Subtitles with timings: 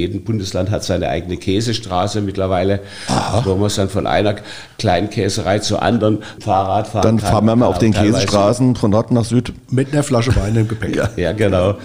[0.00, 3.42] jeden Bundesland hat seine eigene Käsestraße mittlerweile, Aha.
[3.44, 4.36] wo man dann von einer
[4.78, 9.10] kleinen Käserei zur anderen Fahrrad fahren Dann fahren wir mal auf den Käsestraßen von Nord
[9.12, 9.52] nach Süd.
[9.70, 10.96] Mit einer Flasche Wein im Gepäck.
[10.96, 11.76] ja, ja, genau.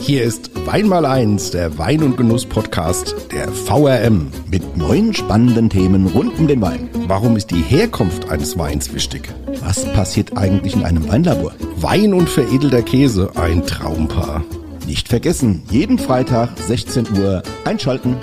[0.00, 6.06] Hier ist Wein mal eins, der Wein- und Genuss-Podcast der VRM mit neun spannenden Themen
[6.08, 6.88] rund um den Wein.
[7.06, 9.28] Warum ist die Herkunft eines Weins wichtig?
[9.60, 11.52] Was passiert eigentlich in einem Weinlabor?
[11.76, 14.42] Wein und veredelter Käse, ein Traumpaar.
[14.92, 18.18] Nicht vergessen, jeden Freitag 16 Uhr einschalten.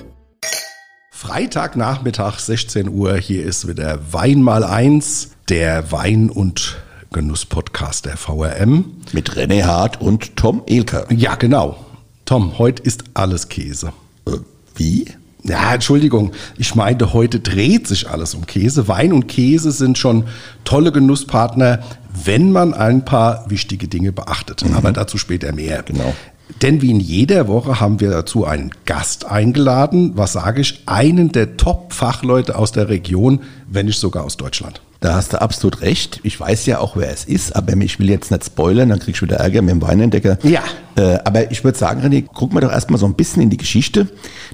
[1.10, 6.78] Freitagnachmittag 16 Uhr, hier ist wieder Wein mal eins, der Wein- und
[7.12, 8.86] Genuss-Podcast der VRM.
[9.14, 11.12] Mit René Hart und Tom Elker.
[11.12, 11.84] Ja, genau.
[12.26, 13.92] Tom, heute ist alles Käse.
[14.28, 14.34] Äh,
[14.76, 15.08] wie?
[15.44, 18.88] Ja, Entschuldigung, ich meinte, heute dreht sich alles um Käse.
[18.88, 20.26] Wein und Käse sind schon
[20.66, 21.80] tolle Genusspartner,
[22.26, 24.66] wenn man ein paar wichtige Dinge beachtet.
[24.66, 24.76] Mhm.
[24.76, 25.82] Aber dazu später mehr.
[25.84, 26.14] Genau.
[26.62, 31.32] Denn wie in jeder Woche haben wir dazu einen Gast eingeladen, was sage ich, einen
[31.32, 34.82] der Top-Fachleute aus der Region, wenn nicht sogar aus Deutschland.
[35.02, 36.20] Da hast du absolut recht.
[36.24, 39.16] Ich weiß ja auch, wer es ist, aber ich will jetzt nicht spoilern, dann krieg
[39.16, 40.38] ich wieder Ärger mit dem Weinentdecker.
[40.44, 40.62] Ja.
[40.98, 43.56] Äh, aber ich würde sagen, René, guck mal doch erstmal so ein bisschen in die
[43.56, 44.10] Geschichte,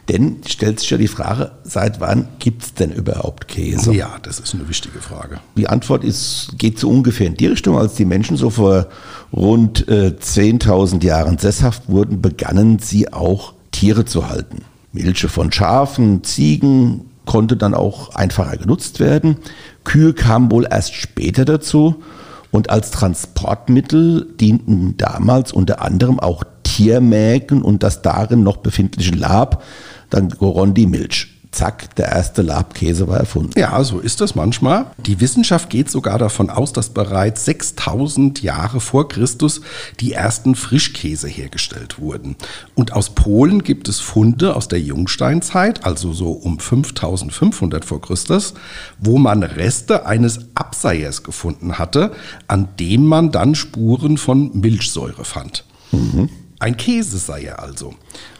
[0.08, 3.92] denn stellt sich ja die Frage, seit wann gibt es denn überhaupt Käse?
[3.96, 5.40] Ja, das ist eine wichtige Frage.
[5.58, 8.88] Die Antwort ist, geht so ungefähr in die Richtung, als die Menschen so vor
[9.34, 14.62] rund äh, 10.000 Jahren sesshaft wurden, begannen sie auch Tiere zu halten.
[14.94, 19.38] Milche von Schafen, Ziegen konnte dann auch einfacher genutzt werden.
[19.86, 22.04] Kühe kamen wohl erst später dazu
[22.52, 29.64] und als Transportmittel dienten damals unter anderem auch Tiermägen und das darin noch befindliche Lab,
[30.10, 33.58] dann goron die Milch zack, der erste Labkäse war erfunden.
[33.58, 34.88] Ja, so ist das manchmal.
[34.98, 39.62] Die Wissenschaft geht sogar davon aus, dass bereits 6000 Jahre vor Christus
[40.00, 42.36] die ersten Frischkäse hergestellt wurden.
[42.76, 48.54] Und aus Polen gibt es Funde aus der Jungsteinzeit, also so um 5500 vor Christus,
[49.00, 52.12] wo man Reste eines Abseiers gefunden hatte,
[52.48, 55.64] an dem man dann Spuren von Milchsäure fand.
[55.92, 56.30] Mhm.
[56.60, 57.94] Ein Käse sei er also.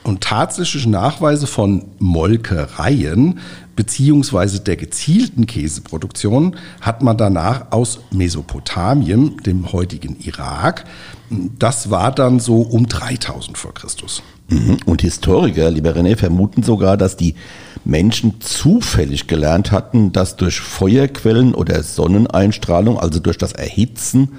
[0.04, 3.40] Und tatsächliche Nachweise von Molkereien
[3.76, 10.86] beziehungsweise der gezielten Käseproduktion hat man danach aus Mesopotamien, dem heutigen Irak.
[11.30, 14.24] Das war dann so um 3000 vor Christus.
[14.48, 14.78] Mhm.
[14.86, 17.36] Und Historiker, lieber René, vermuten sogar, dass die
[17.84, 24.30] Menschen zufällig gelernt hatten, dass durch Feuerquellen oder Sonneneinstrahlung, also durch das Erhitzen,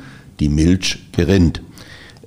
[0.41, 1.61] die Milch gerinnt.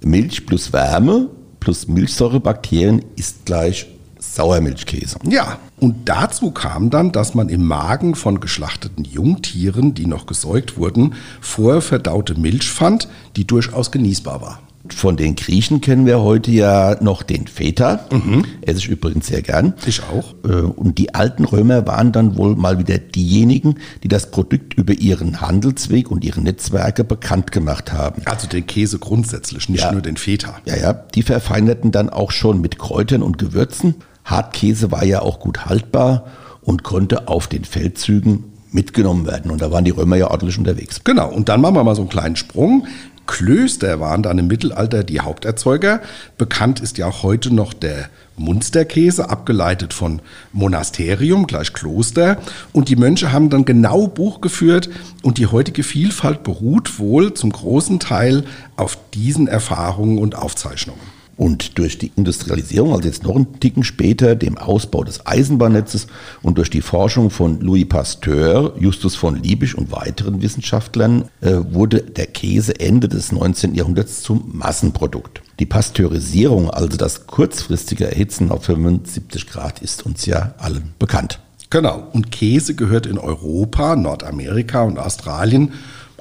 [0.01, 3.87] Milch plus Wärme plus Milchsäurebakterien ist gleich
[4.19, 5.17] Sauermilchkäse.
[5.23, 10.77] Ja, und dazu kam dann, dass man im Magen von geschlachteten Jungtieren, die noch gesäugt
[10.77, 14.59] wurden, vorher verdaute Milch fand, die durchaus genießbar war.
[14.87, 18.05] Von den Griechen kennen wir heute ja noch den Feta.
[18.11, 18.45] Mhm.
[18.61, 19.73] Esse ich übrigens sehr gern.
[19.85, 20.33] Ich auch.
[20.43, 24.93] Äh, und die alten Römer waren dann wohl mal wieder diejenigen, die das Produkt über
[24.93, 28.21] ihren Handelsweg und ihre Netzwerke bekannt gemacht haben.
[28.25, 29.91] Also den Käse grundsätzlich, nicht ja.
[29.91, 30.55] nur den Feta.
[30.65, 30.93] Ja, ja.
[30.93, 33.95] Die verfeinerten dann auch schon mit Kräutern und Gewürzen.
[34.23, 36.25] Hartkäse war ja auch gut haltbar
[36.61, 39.51] und konnte auf den Feldzügen mitgenommen werden.
[39.51, 41.03] Und da waren die Römer ja ordentlich unterwegs.
[41.03, 42.85] Genau, und dann machen wir mal so einen kleinen Sprung.
[43.29, 46.01] Klöster waren dann im Mittelalter die Haupterzeuger.
[46.39, 52.39] Bekannt ist ja auch heute noch der Munsterkäse, abgeleitet von Monasterium, gleich Kloster.
[52.73, 54.89] Und die Mönche haben dann genau Buch geführt
[55.21, 58.45] und die heutige Vielfalt beruht wohl zum großen Teil
[58.77, 61.18] auf diesen Erfahrungen und Aufzeichnungen.
[61.39, 66.07] Und durch die Industrialisierung, also jetzt noch einen Ticken später, dem Ausbau des Eisenbahnnetzes
[66.41, 72.01] und durch die Forschung von Louis Pasteur, Justus von Liebisch und weiteren Wissenschaftlern äh, wurde
[72.01, 73.73] der Käse Ende des 19.
[73.73, 75.41] Jahrhunderts zum Massenprodukt.
[75.61, 81.39] Die Pasteurisierung, also das kurzfristige Erhitzen auf 75 Grad, ist uns ja allen bekannt.
[81.69, 82.07] Genau.
[82.11, 85.71] Und Käse gehört in Europa, Nordamerika und Australien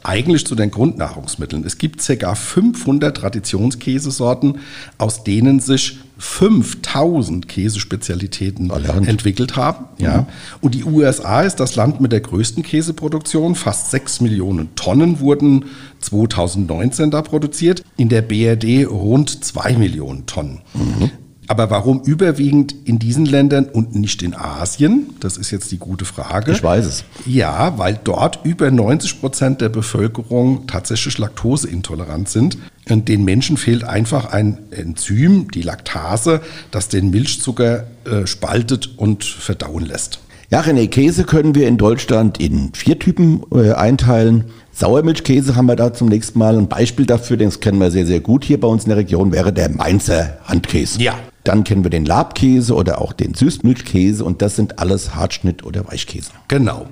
[0.09, 1.65] eigentlich zu den Grundnahrungsmitteln.
[1.67, 2.35] Es gibt ca.
[2.35, 4.61] 500 Traditionskäsesorten,
[4.97, 9.85] aus denen sich 5000 Käsespezialitäten entwickelt haben.
[9.99, 10.27] Ja.
[10.63, 13.55] Und die USA ist das Land mit der größten Käseproduktion.
[13.55, 15.67] Fast 6 Millionen Tonnen wurden
[16.01, 17.85] 2019 da produziert.
[17.99, 20.63] In der BRD rund 2 Millionen Tonnen.
[20.73, 21.11] Mhm.
[21.49, 25.15] Aber warum überwiegend in diesen Ländern und nicht in Asien?
[25.21, 26.53] Das ist jetzt die gute Frage.
[26.53, 27.05] Ich weiß es.
[27.25, 32.59] Ja, weil dort über 90 Prozent der Bevölkerung tatsächlich laktoseintolerant sind.
[32.91, 39.25] Und den Menschen fehlt einfach ein Enzym, die Laktase, das den Milchzucker äh, spaltet und
[39.25, 40.21] verdauen lässt.
[40.51, 44.45] Ja, René, Käse können wir in Deutschland in vier Typen äh, einteilen.
[44.73, 46.57] Sauermilchkäse haben wir da zum nächsten Mal.
[46.57, 49.33] Ein Beispiel dafür, den kennen wir sehr, sehr gut hier bei uns in der Region,
[49.33, 51.03] wäre der Mainzer Handkäse.
[51.03, 55.65] Ja, Dann kennen wir den Labkäse oder auch den Süßmilchkäse und das sind alles Hartschnitt-
[55.65, 56.31] oder Weichkäse.
[56.49, 56.87] Genau.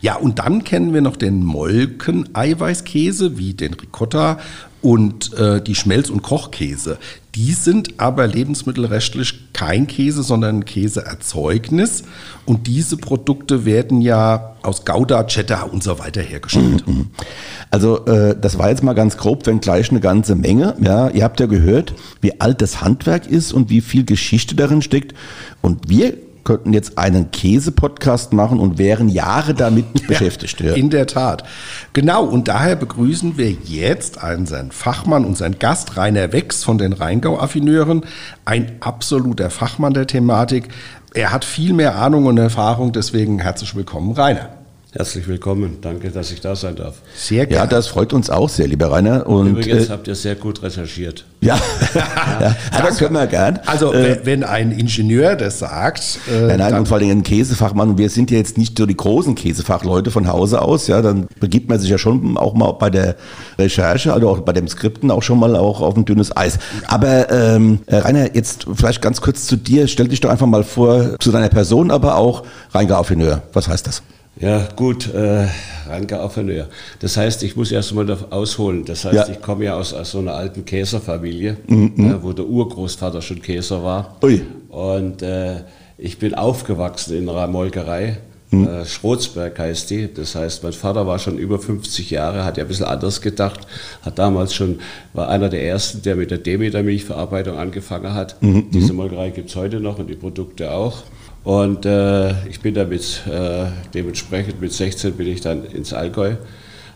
[0.00, 4.38] Ja, und dann kennen wir noch den Molken-Eiweißkäse wie den Ricotta
[4.86, 6.98] und äh, die Schmelz- und Kochkäse.
[7.34, 12.04] Die sind aber lebensmittelrechtlich kein Käse, sondern Käseerzeugnis.
[12.44, 16.84] Und diese Produkte werden ja aus Gouda, Cheddar und so weiter hergestellt.
[17.72, 20.76] Also äh, das war jetzt mal ganz grob, wenn gleich eine ganze Menge.
[20.80, 24.82] Ja, ihr habt ja gehört, wie alt das Handwerk ist und wie viel Geschichte darin
[24.82, 25.14] steckt.
[25.62, 26.14] Und wir
[26.46, 30.60] könnten jetzt einen Käse-Podcast machen und wären Jahre damit beschäftigt.
[30.60, 30.74] Ja.
[30.74, 31.44] In der Tat.
[31.92, 38.02] Genau, und daher begrüßen wir jetzt unseren Fachmann, unseren Gast Rainer Wex von den Rheingau-Affineuren,
[38.44, 40.68] ein absoluter Fachmann der Thematik.
[41.12, 44.55] Er hat viel mehr Ahnung und Erfahrung, deswegen herzlich willkommen, Rainer.
[44.96, 45.76] Herzlich willkommen.
[45.82, 46.94] Danke, dass ich da sein darf.
[47.14, 47.68] Sehr Ja, gerne.
[47.68, 49.26] das freut uns auch sehr, lieber Rainer.
[49.26, 51.26] Und Übrigens äh, habt ihr sehr gut recherchiert.
[51.42, 51.58] ja,
[52.40, 53.58] ja, das können wir gern.
[53.66, 57.22] also, Äh, wenn- ein Ingenieur das sagt, äh, Nein, nein, dann und vor allem ein
[57.22, 57.90] Käsefachmann.
[57.90, 60.86] Und wir sind ja jetzt nicht so die großen Käsefachleute von Hause aus.
[60.86, 63.16] Ja, dann begibt man sich ja schon auch mal bei der
[63.58, 66.58] Recherche, also auch bei dem Skripten auch schon mal auch auf ein dünnes Eis.
[66.86, 69.88] Aber ähm, äh, Rainer, jetzt vielleicht ganz kurz zu dir.
[69.88, 73.42] Stell dich doch einfach mal vor, zu deiner Person, aber auch Rheingau-Auffineur.
[73.52, 74.02] Was heißt das?
[74.38, 75.46] Ja, gut, äh,
[75.88, 76.66] Ranke Affeneur.
[77.00, 78.84] Das heißt, ich muss erst mal ausholen.
[78.84, 79.28] Das heißt, Ja.
[79.30, 83.82] ich komme ja aus, aus so einer alten Käserfamilie, äh, wo der Urgroßvater schon Käser
[83.82, 84.16] war.
[84.22, 84.42] Ui.
[84.68, 85.62] Und äh,
[85.96, 88.18] ich bin aufgewachsen in einer Molkerei.
[88.52, 90.12] Äh, Schrotzberg heißt die.
[90.12, 93.60] Das heißt, mein Vater war schon über 50 Jahre, hat ja ein bisschen anders gedacht,
[94.02, 94.80] hat damals schon,
[95.14, 98.36] war einer der ersten, der mit der Demeter-Milchverarbeitung angefangen hat.
[98.40, 101.02] Diese Molkerei gibt es heute noch und die Produkte auch.
[101.46, 106.34] Und äh, ich bin damit, äh, dementsprechend mit 16 bin ich dann ins Allgäu,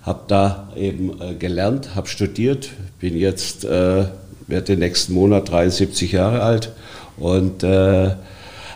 [0.02, 4.06] habe da eben äh, gelernt, habe studiert, bin jetzt, äh,
[4.48, 6.72] werde den nächsten Monat 73 Jahre alt
[7.16, 8.10] und äh,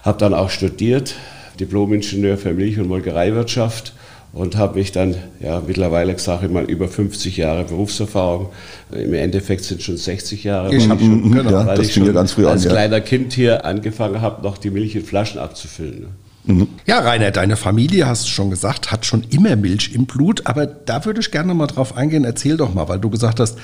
[0.04, 1.16] habe dann auch studiert,
[1.58, 3.94] Diplom-Ingenieur für Milch- und Molkereiwirtschaft
[4.34, 8.48] und habe mich dann, ja mittlerweile sage ich mal, über 50 Jahre Berufserfahrung,
[8.92, 11.50] im Endeffekt sind schon 60 Jahre, Ich hab weil schon- genau.
[11.50, 12.52] Ja, weil das ich fing ja schon ganz früh an.
[12.52, 12.70] als Ja.
[12.70, 16.00] kleiner Kind hier angefangen habe, noch die Milch in Flaschen abzufüllen.
[16.00, 16.66] ne?
[16.84, 20.66] Ja, Rainer, deine Familie, hast du schon gesagt, hat schon immer Milch im Blut, aber
[20.66, 22.24] da würde ich gerne mal drauf eingehen.
[22.24, 23.56] Erzähl doch mal, weil du gesagt hast,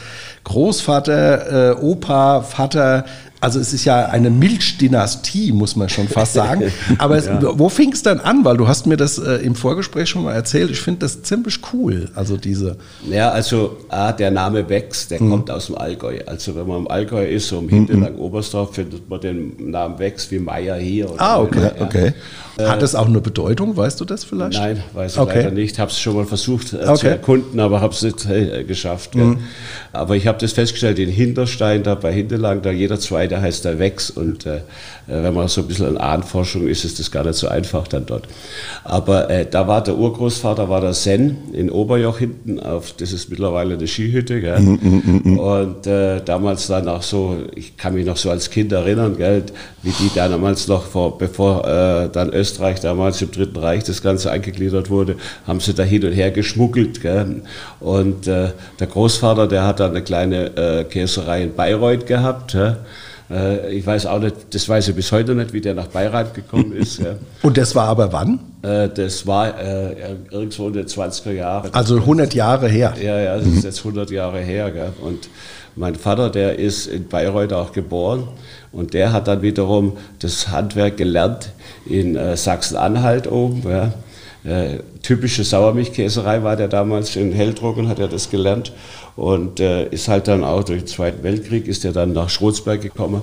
[0.44, 3.05] Großvater, äh, Opa, Vater,
[3.40, 6.70] also es ist ja eine Milchdynastie, muss man schon fast sagen.
[6.98, 8.44] Aber es, wo fing es dann an?
[8.44, 10.70] Weil du hast mir das äh, im Vorgespräch schon mal erzählt.
[10.70, 12.76] Ich finde das ziemlich cool, also diese...
[13.08, 15.31] Ja, also A, der Name Wex, der Mhm.
[15.31, 16.19] kommt aus dem Allgäu.
[16.26, 20.31] Also wenn man im Allgäu ist, so im Hinterland Oberstdorf, findet man den Namen Wex
[20.31, 21.08] wie Meier hier.
[21.19, 21.84] Ah, so, okay, ja.
[21.84, 22.12] okay.
[22.58, 24.58] Hat das auch eine Bedeutung, weißt du das vielleicht?
[24.58, 25.38] Nein, weiß ich Okay.
[25.38, 25.78] leider nicht.
[25.78, 27.08] Habe es schon mal versucht äh, zu Okay.
[27.08, 29.12] erkunden, aber habe es nicht äh, geschafft.
[29.12, 29.38] gell.
[29.92, 33.79] Aber ich habe das festgestellt, in Hinterstein, da bei Hinterlang, da jeder Zweite heißt der
[33.79, 34.11] Wex.
[34.11, 34.61] Und äh,
[35.06, 38.06] wenn man so ein bisschen an Ahnenforschung ist, ist das gar nicht so einfach dann
[38.06, 38.29] dort.
[38.85, 43.31] Aber äh, da war der Urgroßvater, war der Sen in Oberjoch hinten, auf, das ist
[43.31, 44.41] mittlerweile eine Skihütte.
[44.41, 44.79] Gell?
[45.38, 49.44] Und äh, damals dann auch so, ich kann mich noch so als Kind erinnern, gell,
[49.83, 54.31] wie die damals noch, vor, bevor äh, dann Österreich damals im Dritten Reich das Ganze
[54.31, 55.17] eingegliedert wurde,
[55.47, 57.00] haben sie da hin und her geschmuggelt.
[57.00, 57.43] Gell?
[57.81, 62.55] Und äh, der Großvater, der hat dann eine kleine äh, Käserei in Bayreuth gehabt.
[62.55, 62.79] Ja?
[63.31, 66.35] Äh, ich weiß auch nicht, das weiß ich bis heute nicht, wie der nach Bayreuth
[66.35, 66.99] gekommen ist.
[66.99, 67.15] Ja?
[67.43, 68.41] Und das war aber wann?
[68.62, 71.73] Äh, das war äh, irgendwo in den 20er Jahren.
[71.73, 72.95] Also 100 Jahre her.
[73.00, 74.71] Ja, ja, das ist jetzt 100 Jahre her.
[74.71, 74.93] Gell?
[75.02, 75.28] Und
[75.76, 78.28] mein Vater, der ist in Bayreuth auch geboren
[78.73, 81.50] und der hat dann wiederum das Handwerk gelernt
[81.87, 83.62] in äh, Sachsen-Anhalt oben.
[83.69, 83.93] Ja?
[84.43, 88.73] Äh, typische Sauermilchkäserei war der damals in Heldrucken, hat er das gelernt
[89.17, 92.81] und äh, ist halt dann auch durch den Zweiten Weltkrieg, ist er dann nach Schrotzberg
[92.81, 93.23] gekommen.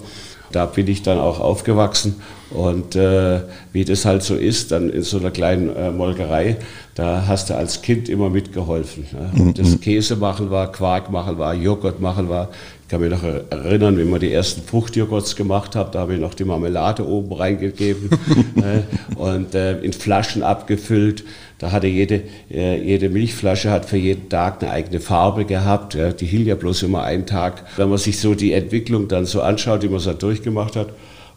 [0.52, 3.42] Da bin ich dann auch aufgewachsen und äh,
[3.74, 6.58] wie das halt so ist, dann in so einer kleinen äh, Molkerei,
[6.96, 9.06] da hast du als Kind immer mitgeholfen.
[9.12, 9.44] Ja.
[9.44, 12.50] Ob das Käse machen war, Quark machen war, Joghurt machen war.
[12.84, 16.22] Ich kann mich noch erinnern, wie wir die ersten Fruchtjoghurts gemacht haben, da habe ich
[16.22, 18.10] noch die Marmelade oben reingegeben
[18.56, 21.26] äh, und äh, in Flaschen abgefüllt.
[21.60, 25.96] Da hatte jede, äh, jede Milchflasche hat für jeden Tag eine eigene Farbe gehabt.
[25.96, 26.14] Ja.
[26.14, 27.66] Die hielt ja bloß immer einen Tag.
[27.76, 30.88] Wenn man sich so die Entwicklung dann so anschaut, die man so durchgemacht hat,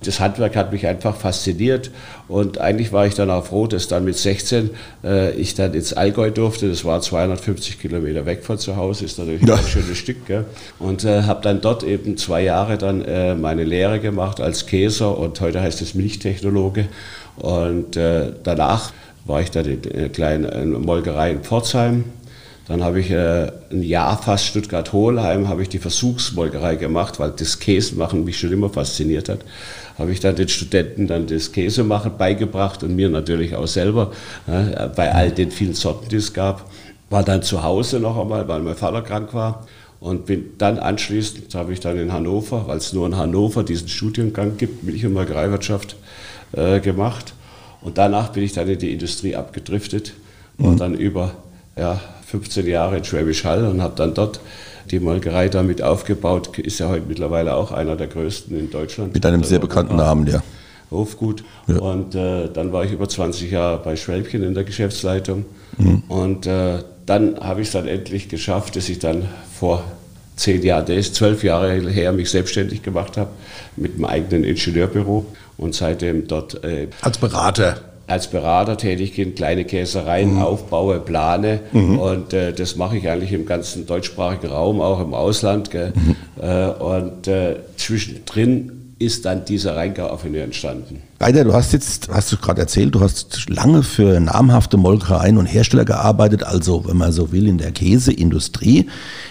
[0.03, 1.91] das Handwerk hat mich einfach fasziniert
[2.27, 4.71] und eigentlich war ich dann auch froh, dass dann mit 16
[5.05, 6.69] äh, ich dann ins Allgäu durfte.
[6.71, 9.57] Das war 250 Kilometer weg von zu Hause, ist natürlich Ja.
[9.57, 10.25] ein schönes Stück.
[10.27, 10.45] Gell?
[10.79, 15.19] Und äh, habe dann dort eben zwei Jahre dann äh, meine Lehre gemacht als Käser
[15.19, 16.89] und heute heißt es Milchtechnologe.
[17.37, 18.93] Und äh, danach
[19.27, 22.05] war ich dann in einer kleinen äh, Molkerei in Pforzheim.
[22.69, 27.59] Dann habe ich äh, ein Jahr fast Stuttgart-Hohlheim, habe ich die Versuchsmolkerei gemacht, weil das
[27.59, 29.41] Käsemachen mich schon immer fasziniert hat.
[29.99, 34.13] Habe ich dann den Studenten dann das Käsemachen beigebracht und mir natürlich auch selber,
[34.47, 36.71] ja, bei all den vielen Sorten, die es gab.
[37.11, 39.67] War dann zu Hause noch einmal, weil mein Vater krank war.
[39.99, 43.89] Und bin dann anschließend, habe ich dann in Hannover, weil es nur in Hannover diesen
[43.89, 45.97] Studiengang gibt, Milch- und Molkereiwirtschaft,
[46.53, 47.35] äh, gemacht.
[47.83, 50.15] Und danach bin ich dann in die Industrie abgedriftet,
[50.57, 50.77] war mhm.
[50.79, 51.33] dann über
[51.77, 54.41] ja, 15 Jahre in Schwäbisch Hall und habe dann dort
[54.91, 56.59] die Molkerei damit aufgebaut.
[56.59, 59.15] Ist ja heute mittlerweile auch einer der größten in Deutschland.
[59.15, 60.43] Mit einem sehr bekannten Namen, ja.
[60.91, 61.45] Hofgut.
[61.67, 61.79] Ja.
[61.79, 65.45] Und äh, dann war ich über 20 Jahre bei Schwäbchen in der Geschäftsleitung.
[65.79, 66.03] Mhm.
[66.09, 69.85] Und äh, dann habe ich es dann endlich geschafft, dass ich dann vor
[70.37, 73.31] zehn Jahren, das ist zwölf Jahre her, mich selbstständig gemacht habe
[73.77, 75.27] mit einem eigenen Ingenieurbüro
[75.59, 77.81] und seitdem dort äh, als Berater
[78.11, 80.43] als Berater tätig bin, kleine Käsereien mhm.
[80.43, 81.99] aufbaue, plane mhm.
[81.99, 85.71] und äh, das mache ich eigentlich im ganzen deutschsprachigen Raum, auch im Ausland.
[85.73, 86.17] Mhm.
[86.41, 91.03] Äh, und äh, zwischendrin ist dann dieser Rheingau-Affineur entstanden.
[91.21, 95.47] Leider, du hast jetzt, hast du gerade erzählt, du hast lange für namhafte Molkereien und
[95.47, 98.89] Hersteller gearbeitet, also wenn man so will, in der Käseindustrie.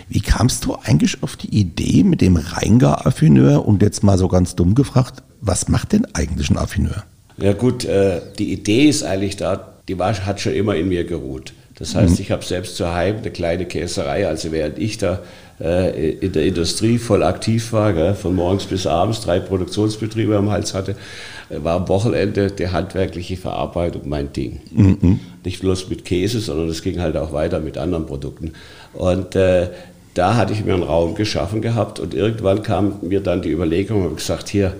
[0.07, 4.55] Wie kamst du eigentlich auf die Idee mit dem Rheingau-Affineur und jetzt mal so ganz
[4.55, 7.03] dumm gefragt, was macht denn eigentlich ein Affineur?
[7.41, 11.03] Ja gut, äh, die Idee ist eigentlich da, die war, hat schon immer in mir
[11.03, 11.53] geruht.
[11.79, 12.21] Das heißt, mhm.
[12.21, 15.21] ich habe selbst zu Heim eine kleine Käserei, also während ich da
[15.61, 20.49] äh, in der Industrie voll aktiv war, gell, von morgens bis abends drei Produktionsbetriebe am
[20.51, 20.95] Hals hatte,
[21.49, 24.59] äh, war am Wochenende die handwerkliche Verarbeitung mein Ding.
[24.71, 25.19] Mhm.
[25.45, 28.53] Nicht bloß mit Käse, sondern es ging halt auch weiter mit anderen Produkten.
[28.93, 29.69] Und äh,
[30.13, 34.03] da hatte ich mir einen Raum geschaffen gehabt und irgendwann kam mir dann die Überlegung,
[34.03, 34.73] habe gesagt, hier,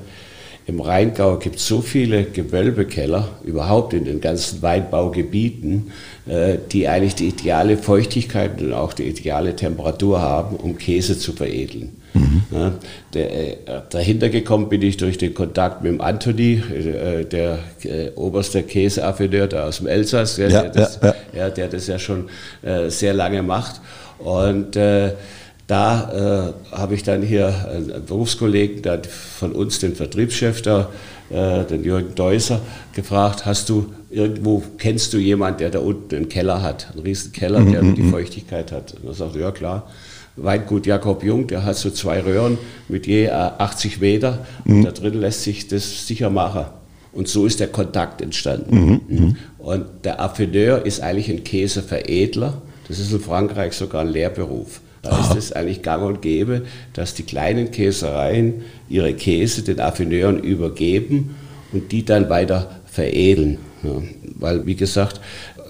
[0.69, 5.91] im Rheingau gibt es so viele Gewölbekeller, überhaupt in den ganzen Weinbaugebieten,
[6.27, 11.33] äh, die eigentlich die ideale Feuchtigkeit und auch die ideale Temperatur haben, um Käse zu
[11.33, 11.95] veredeln.
[12.13, 12.43] Mhm.
[12.51, 12.73] Ja,
[13.15, 13.57] der, äh,
[13.89, 19.47] dahinter gekommen bin ich durch den Kontakt mit dem Anthony, äh, der äh, oberste Käseaffineur
[19.47, 20.99] da aus dem Elsass, der, ja, der, das,
[21.33, 22.29] ja, der, das, ja, schon
[22.61, 23.81] äh, sehr lange macht.
[24.19, 24.77] Und
[25.69, 30.89] da äh, habe ich dann hier einen Berufskollegen der von uns, den Vertriebschef da,
[31.29, 32.59] äh, den Jürgen Deusser,
[32.93, 37.33] gefragt, hast du irgendwo, kennst du jemanden, der da unten einen Keller hat, einen riesen
[37.33, 37.93] Keller, der mhm.
[37.93, 38.09] die mhm.
[38.09, 38.95] Feuchtigkeit hat?
[38.95, 39.87] Und er sagte, ja klar.
[40.37, 42.57] Weingut Jakob Jung, der hat so zwei Röhren
[42.87, 44.77] mit je 80 Meter mhm.
[44.77, 46.65] und da drin lässt sich das sicher machen.
[47.11, 48.75] Und so ist der Kontakt entstanden.
[48.75, 49.01] Mhm.
[49.07, 49.37] mhm.
[49.59, 52.59] Und der Affineur ist eigentlich ein Käseveredler.
[52.87, 54.81] Das ist in Frankreich sogar ein Lehrberuf.
[55.01, 55.31] Da Aha.
[55.31, 56.63] ist es eigentlich gang und gäbe,
[56.93, 61.35] dass die kleinen Käsereien ihre Käse den Affineuren übergeben
[61.71, 63.59] und die dann weiter veredeln.
[63.83, 64.01] Ja,
[64.35, 65.21] weil, wie gesagt,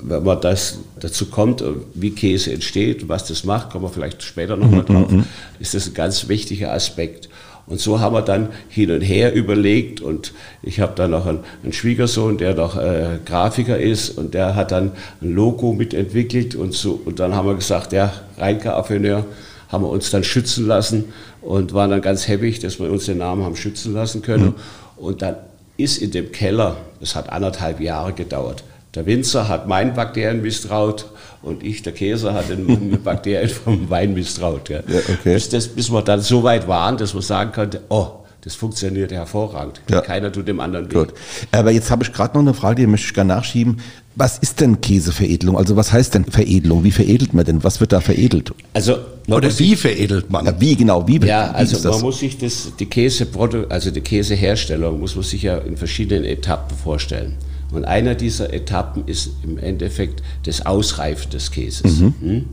[0.02, 4.56] wenn man das dazu kommt, wie Käse entsteht, was das macht, kommen wir vielleicht später
[4.56, 5.24] nochmal mhm, drauf, mhm.
[5.60, 7.29] ist das ein ganz wichtiger Aspekt.
[7.70, 10.34] Und so haben wir dann hin und her überlegt und
[10.64, 14.72] ich habe dann noch einen, einen, Schwiegersohn, der noch äh, Grafiker ist und der hat
[14.72, 19.26] dann ein Logo mitentwickelt und so und dann haben wir gesagt, ja, Reinke Affineur
[19.70, 23.20] haben wir uns dann schützen lassen und waren dann ganz happy, dass wir uns den
[23.20, 24.46] Namen haben schützen lassen können.
[24.46, 24.56] Mhm.
[24.98, 25.36] Und dann
[25.78, 28.64] ist in dem Keller, es hat anderthalb Jahre gedauert,
[28.96, 31.06] der Winzer hat meinen Bakterien misstraut
[31.42, 34.70] und ich, der Käse, hat den Bakterien vom Wein misstraut.
[34.70, 34.80] Ja.
[34.88, 35.34] Ja, okay.
[35.34, 38.08] bis, das, bis wir dann so weit waren, dass man sagen konnte, oh,
[38.42, 39.82] das funktioniert hervorragend.
[39.90, 40.02] Ja.
[40.02, 40.96] Keiner tut dem anderen weh.
[40.96, 41.14] Gut.
[41.52, 43.82] Aber jetzt habe ich gerade noch eine Frage, die möchte ich gerne nachschieben.
[44.16, 45.58] Was ist denn Käseveredelung?
[45.58, 46.84] Also was heißt denn Veredelung?
[46.84, 47.64] Wie veredelt man denn?
[47.64, 48.54] Was wird da veredelt?
[48.74, 50.46] Also oder wie veredelt man?
[50.46, 51.08] Ja, wie genau?
[51.08, 55.44] Wie, ja, also man muss sich das, die Käseprodu also die Käseherstellung muss man sich
[55.44, 57.36] ja in verschiedenen Etappen vorstellen.
[57.72, 62.00] Und einer dieser Etappen ist im Endeffekt das Ausreifen des Käses.
[62.00, 62.14] Mhm.
[62.22, 62.46] Hm?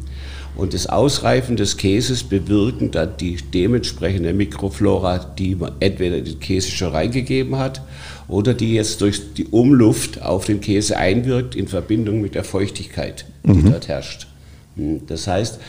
[0.56, 6.40] Und das Ausreifen des Käses bewirken dann die dementsprechende Mikroflora, die man entweder in den
[6.40, 7.82] Käse schon reingegeben hat
[8.26, 13.26] oder die jetzt durch die Umluft auf den Käse einwirkt in Verbindung mit der Feuchtigkeit,
[13.44, 13.70] die mhm.
[13.70, 14.28] dort herrscht.
[14.76, 15.02] Hm?
[15.06, 15.60] Das heißt,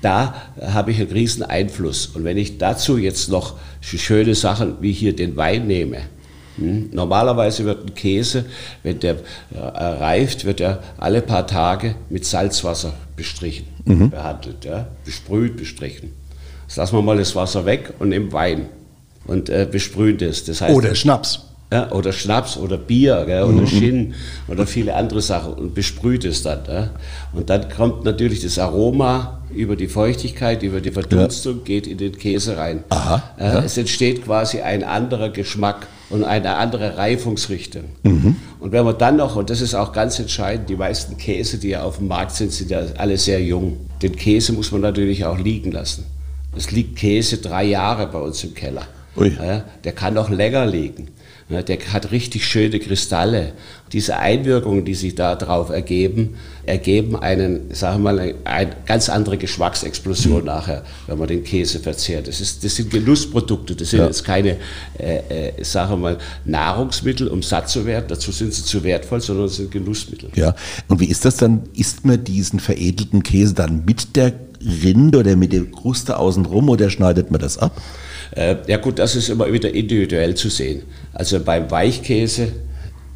[0.00, 2.06] da habe ich einen riesen Einfluss.
[2.06, 6.02] Und wenn ich dazu jetzt noch schöne Sachen wie hier den Wein nehme, hm?
[6.58, 8.46] Normalerweise wird ein Käse,
[8.82, 9.16] wenn der
[9.54, 14.10] äh, reift, wird er alle paar Tage mit Salzwasser bestrichen, mhm.
[14.10, 14.86] behandelt, ja?
[15.04, 16.12] besprüht, bestrichen.
[16.66, 18.68] Jetzt lassen wir mal das Wasser weg und nehmen Wein
[19.26, 20.44] und äh, besprühen das.
[20.44, 21.42] das heißt, oder Schnaps.
[21.72, 23.66] Ja, oder Schnaps oder Bier gell, oder mhm.
[23.66, 24.14] Gin
[24.46, 26.60] oder viele andere Sachen und besprüht es dann.
[26.68, 26.90] Ja.
[27.32, 31.64] Und dann kommt natürlich das Aroma über die Feuchtigkeit, über die Verdunstung, ja.
[31.64, 32.84] geht in den Käse rein.
[32.90, 33.58] Aha, ja.
[33.64, 37.84] Es entsteht quasi ein anderer Geschmack und eine andere Reifungsrichtung.
[38.02, 38.36] Mhm.
[38.60, 41.70] Und wenn man dann noch, und das ist auch ganz entscheidend, die meisten Käse, die
[41.70, 43.76] ja auf dem Markt sind, sind ja alle sehr jung.
[44.02, 46.06] Den Käse muss man natürlich auch liegen lassen.
[46.56, 48.86] Es liegt Käse drei Jahre bei uns im Keller.
[49.42, 51.08] Ja, der kann noch länger liegen.
[51.48, 53.52] Der hat richtig schöne Kristalle.
[53.92, 56.34] Diese Einwirkungen, die sich darauf ergeben,
[56.64, 60.46] ergeben einen, sagen wir mal, eine ganz andere Geschmacksexplosion mhm.
[60.46, 62.26] nachher, wenn man den Käse verzehrt.
[62.26, 64.06] Das, ist, das sind Genussprodukte, das sind ja.
[64.06, 64.56] jetzt keine,
[64.98, 68.06] äh, äh, sagen wir mal, Nahrungsmittel, um satt zu werden.
[68.08, 70.30] Dazu sind sie zu wertvoll, sondern es sind Genussmittel.
[70.34, 70.56] Ja,
[70.88, 71.62] und wie ist das dann?
[71.74, 74.32] Isst man diesen veredelten Käse dann mit der
[74.82, 77.80] Rinde oder mit der Kruste außenrum oder schneidet man das ab?
[78.32, 80.82] Äh, ja gut, das ist immer wieder individuell zu sehen.
[81.12, 82.52] Also beim Weichkäse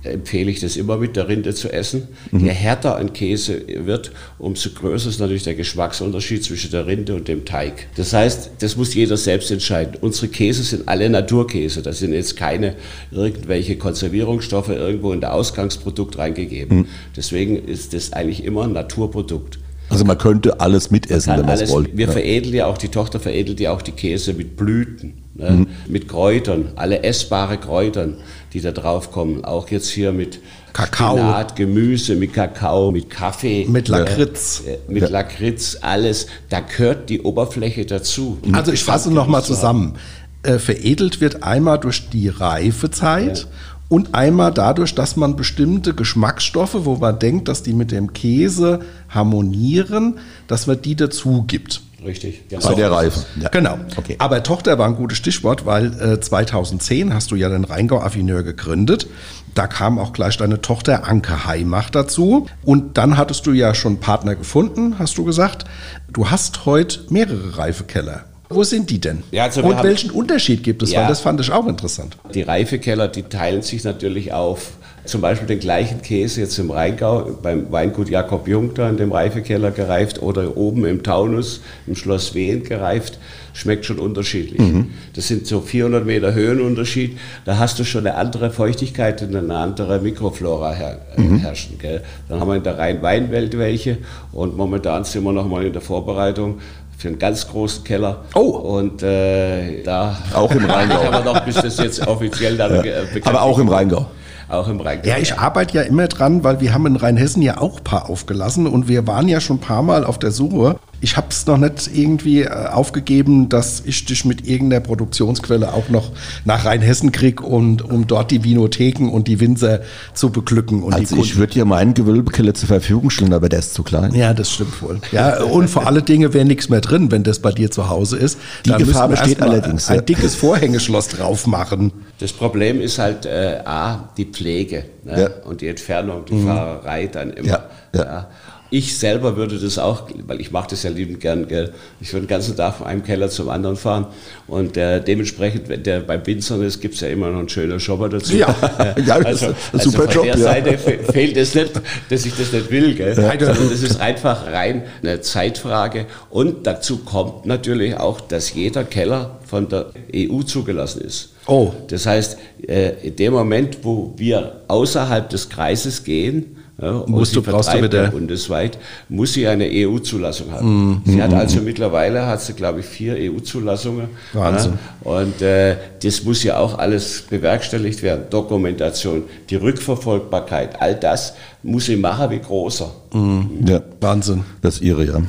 [0.02, 2.08] empfehle ich das immer mit der Rinde zu essen.
[2.30, 2.46] Mhm.
[2.46, 7.28] Je härter ein Käse wird, umso größer ist natürlich der Geschmacksunterschied zwischen der Rinde und
[7.28, 7.86] dem Teig.
[7.96, 9.96] Das heißt, das muss jeder selbst entscheiden.
[10.00, 11.82] Unsere Käse sind alle Naturkäse.
[11.82, 12.76] Da sind jetzt keine
[13.10, 16.78] irgendwelche Konservierungsstoffe irgendwo in das Ausgangsprodukt reingegeben.
[16.78, 16.86] Mhm.
[17.16, 19.58] Deswegen ist das eigentlich immer ein Naturprodukt.
[19.90, 21.96] Also man könnte alles mitessen, man wenn man es wollte.
[21.96, 22.12] Wir ja.
[22.12, 25.50] veredeln ja auch, die Tochter veredelt ja auch die Käse mit Blüten, ne?
[25.50, 25.66] mhm.
[25.88, 28.16] mit Kräutern, alle essbare Kräutern,
[28.52, 29.44] die da drauf kommen.
[29.44, 30.38] Auch jetzt hier mit
[30.72, 31.16] Kakao.
[31.16, 33.66] Spinat, Gemüse, mit Kakao, mit Kaffee.
[33.68, 34.62] Mit Lakritz.
[34.66, 35.08] Äh, mit ja.
[35.08, 36.28] Lakritz, alles.
[36.48, 38.38] Da gehört die Oberfläche dazu.
[38.52, 39.96] Also ich fasse nochmal zusammen.
[40.42, 43.38] Äh, veredelt wird einmal durch die Reifezeit.
[43.40, 43.44] Ja
[43.90, 48.80] und einmal dadurch, dass man bestimmte Geschmacksstoffe, wo man denkt, dass die mit dem Käse
[49.08, 51.82] harmonieren, dass man die dazu gibt.
[52.04, 52.44] Richtig.
[52.50, 52.60] Ja.
[52.60, 53.26] Bei der Reife.
[53.40, 53.48] Ja.
[53.48, 53.78] Genau.
[53.96, 54.14] Okay.
[54.18, 58.44] Aber Tochter war ein gutes Stichwort, weil äh, 2010 hast du ja den Rheingau Affineur
[58.44, 59.08] gegründet.
[59.54, 62.46] Da kam auch gleich deine Tochter Anke Heimach dazu.
[62.64, 65.64] Und dann hattest du ja schon Partner gefunden, hast du gesagt.
[66.12, 68.24] Du hast heute mehrere Reifekeller.
[68.50, 69.22] Wo sind die denn?
[69.30, 70.90] Ja, also Und welchen Unterschied gibt es?
[70.90, 72.16] Ja, Weil das fand ich auch interessant.
[72.34, 74.72] Die Reifekeller, die teilen sich natürlich auf.
[75.04, 79.12] Zum Beispiel den gleichen Käse jetzt im Rheingau, beim Weingut Jakob Jung da in dem
[79.12, 83.18] Reifekeller gereift oder oben im Taunus, im Schloss Wehen gereift,
[83.54, 84.60] schmeckt schon unterschiedlich.
[84.60, 84.90] Mhm.
[85.14, 87.18] Das sind so 400 Meter Höhenunterschied.
[87.44, 91.38] Da hast du schon eine andere Feuchtigkeit und eine andere Mikroflora her, äh, mhm.
[91.38, 91.78] herrschen.
[91.78, 92.02] Gell?
[92.28, 93.98] Dann haben wir in der Rhein-Wein-Welt welche
[94.32, 96.58] und momentan sind wir noch mal in der Vorbereitung
[97.00, 98.18] für einen ganz großen Keller.
[98.34, 98.40] Oh.
[98.40, 101.00] Und äh, da auch im Rheingau.
[101.00, 103.02] aber noch, bis das jetzt offiziell dann ja.
[103.12, 104.06] bekannt Aber auch im Rheingau.
[104.50, 105.08] Auch im Rheingau.
[105.08, 108.10] Ja, ich arbeite ja immer dran, weil wir haben in Rheinhessen ja auch ein paar
[108.10, 111.46] aufgelassen und wir waren ja schon ein paar Mal auf der Suche ich habe es
[111.46, 116.12] noch nicht irgendwie äh, aufgegeben, dass ich dich mit irgendeiner Produktionsquelle auch noch
[116.44, 119.80] nach Rheinhessen kriege, und, um dort die Vinotheken und die Winzer
[120.14, 120.82] zu beglücken.
[120.82, 124.14] Und also ich würde dir meinen Gewölbekeller zur Verfügung stellen, aber der ist zu klein.
[124.14, 125.00] Ja, das stimmt wohl.
[125.12, 128.18] Ja, und vor alle Dinge wäre nichts mehr drin, wenn das bei dir zu Hause
[128.18, 128.38] ist.
[128.66, 129.88] Die Dann Gefahr besteht allerdings.
[129.88, 130.02] Ein ja.
[130.02, 131.92] dickes Vorhängeschloss drauf machen.
[132.18, 135.20] Das Problem ist halt äh, A, die Pflege ne?
[135.20, 135.30] ja.
[135.48, 136.46] und die Entfernung, die mhm.
[136.46, 137.48] Fahrerei dann immer.
[137.94, 138.28] Ja.
[138.72, 141.72] Ich selber würde das auch, weil ich mache das ja liebend gern, gell?
[142.00, 144.06] ich würde den ganzen Tag von einem Keller zum anderen fahren
[144.46, 147.80] und äh, dementsprechend, wenn der beim Winzern ist, gibt es ja immer noch einen schönen
[147.80, 148.36] Shopper dazu.
[148.36, 148.54] Ja,
[149.04, 150.38] ja also, also super von Job, der ja.
[150.38, 151.72] Seite fehlt es nicht,
[152.08, 153.08] dass ich das nicht will, gell?
[153.16, 153.32] Ja.
[153.32, 159.40] sondern das ist einfach rein eine Zeitfrage und dazu kommt natürlich auch, dass jeder Keller
[159.46, 161.30] von der EU zugelassen ist.
[161.46, 161.72] Oh.
[161.88, 167.42] Das heißt, äh, in dem Moment, wo wir außerhalb des Kreises gehen, ja, musst du,
[167.42, 170.92] brauchst du wieder bundesweit, muss sie eine EU-Zulassung haben.
[170.92, 171.64] Mm, sie mm, hat also mm.
[171.64, 174.08] mittlerweile, hat sie glaube ich vier EU-Zulassungen.
[174.32, 174.78] Wahnsinn.
[175.04, 178.24] Ja, und äh, das muss ja auch alles bewerkstelligt werden.
[178.30, 182.90] Dokumentation, die Rückverfolgbarkeit, all das muss sie machen wie großer.
[183.12, 184.44] Mm, ja, Wahnsinn.
[184.62, 185.20] Das ist ihre, ja.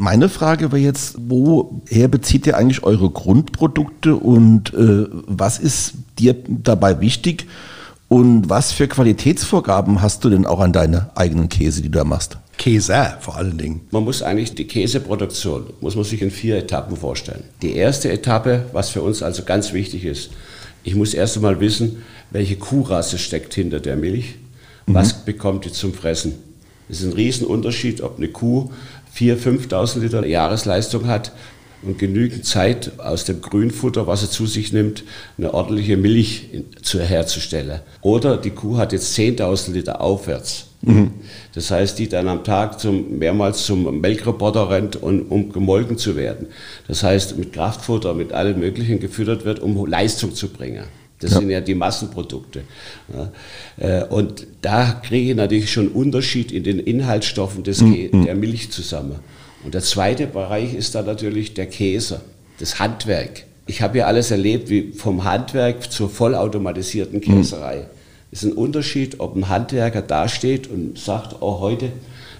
[0.00, 6.36] Meine Frage war jetzt, woher bezieht ihr eigentlich eure Grundprodukte und äh, was ist dir
[6.46, 7.46] dabei wichtig?
[8.08, 12.04] Und was für Qualitätsvorgaben hast du denn auch an deine eigenen Käse, die du da
[12.04, 12.38] machst?
[12.56, 13.82] Käse vor allen Dingen.
[13.90, 17.44] Man muss eigentlich die Käseproduktion, muss man sich in vier Etappen vorstellen.
[17.60, 20.30] Die erste Etappe, was für uns also ganz wichtig ist,
[20.84, 24.36] ich muss erst einmal wissen, welche Kuhrasse steckt hinter der Milch,
[24.86, 25.24] was mhm.
[25.26, 26.34] bekommt die zum Fressen.
[26.88, 28.70] Es ist ein Riesenunterschied, ob eine Kuh
[29.14, 31.32] 4.000, 5.000 Liter Jahresleistung hat
[31.82, 35.04] und genügend Zeit aus dem Grünfutter, was er zu sich nimmt,
[35.36, 36.48] eine ordentliche Milch
[36.82, 37.80] zu, herzustellen.
[38.00, 40.66] Oder die Kuh hat jetzt 10.000 Liter aufwärts.
[40.82, 41.12] Mhm.
[41.54, 46.16] Das heißt, die dann am Tag zum, mehrmals zum Melkroboter rennt, und, um gemolken zu
[46.16, 46.46] werden.
[46.86, 50.84] Das heißt, mit Kraftfutter, mit allem Möglichen gefüttert wird, um Leistung zu bringen.
[51.20, 51.38] Das ja.
[51.38, 52.62] sind ja die Massenprodukte.
[53.12, 53.32] Ja.
[53.76, 58.24] Äh, und da kriege ich natürlich schon Unterschied in den Inhaltsstoffen des, mhm.
[58.24, 59.16] der Milch zusammen.
[59.64, 62.20] Und der zweite Bereich ist dann natürlich der Käse,
[62.58, 63.44] das Handwerk.
[63.66, 67.86] Ich habe ja alles erlebt, wie vom Handwerk zur vollautomatisierten Käserei.
[68.30, 71.90] Es ist ein Unterschied, ob ein Handwerker dasteht und sagt, oh heute,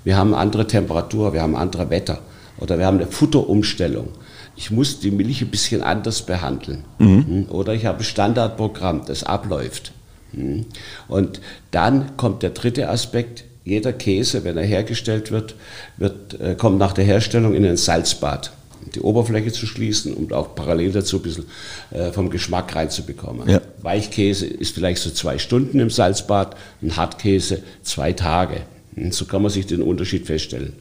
[0.04, 2.20] wir haben eine andere Temperatur, wir haben andere Wetter
[2.58, 4.08] oder wir haben eine Futterumstellung.
[4.56, 6.84] Ich muss die Milch ein bisschen anders behandeln.
[6.98, 7.26] Mhm.
[7.26, 7.46] Hm?
[7.50, 9.92] Oder ich habe ein Standardprogramm, das abläuft.
[10.32, 10.66] Hm.
[11.06, 13.44] Und dann kommt der dritte Aspekt.
[13.68, 15.54] Jeder Käse, wenn er hergestellt wird,
[15.98, 18.52] wird äh, kommt nach der Herstellung in ein Salzbad
[18.94, 21.44] die Oberfläche zu schließen und auch parallel dazu ein bisschen
[21.90, 23.46] äh, vom Geschmack reinzubekommen.
[23.46, 23.60] Ja.
[23.82, 28.62] Weichkäse ist vielleicht so zwei Stunden im Salzbad, ein Hartkäse zwei Tage.
[28.96, 30.72] Und so kann man sich den Unterschied feststellen.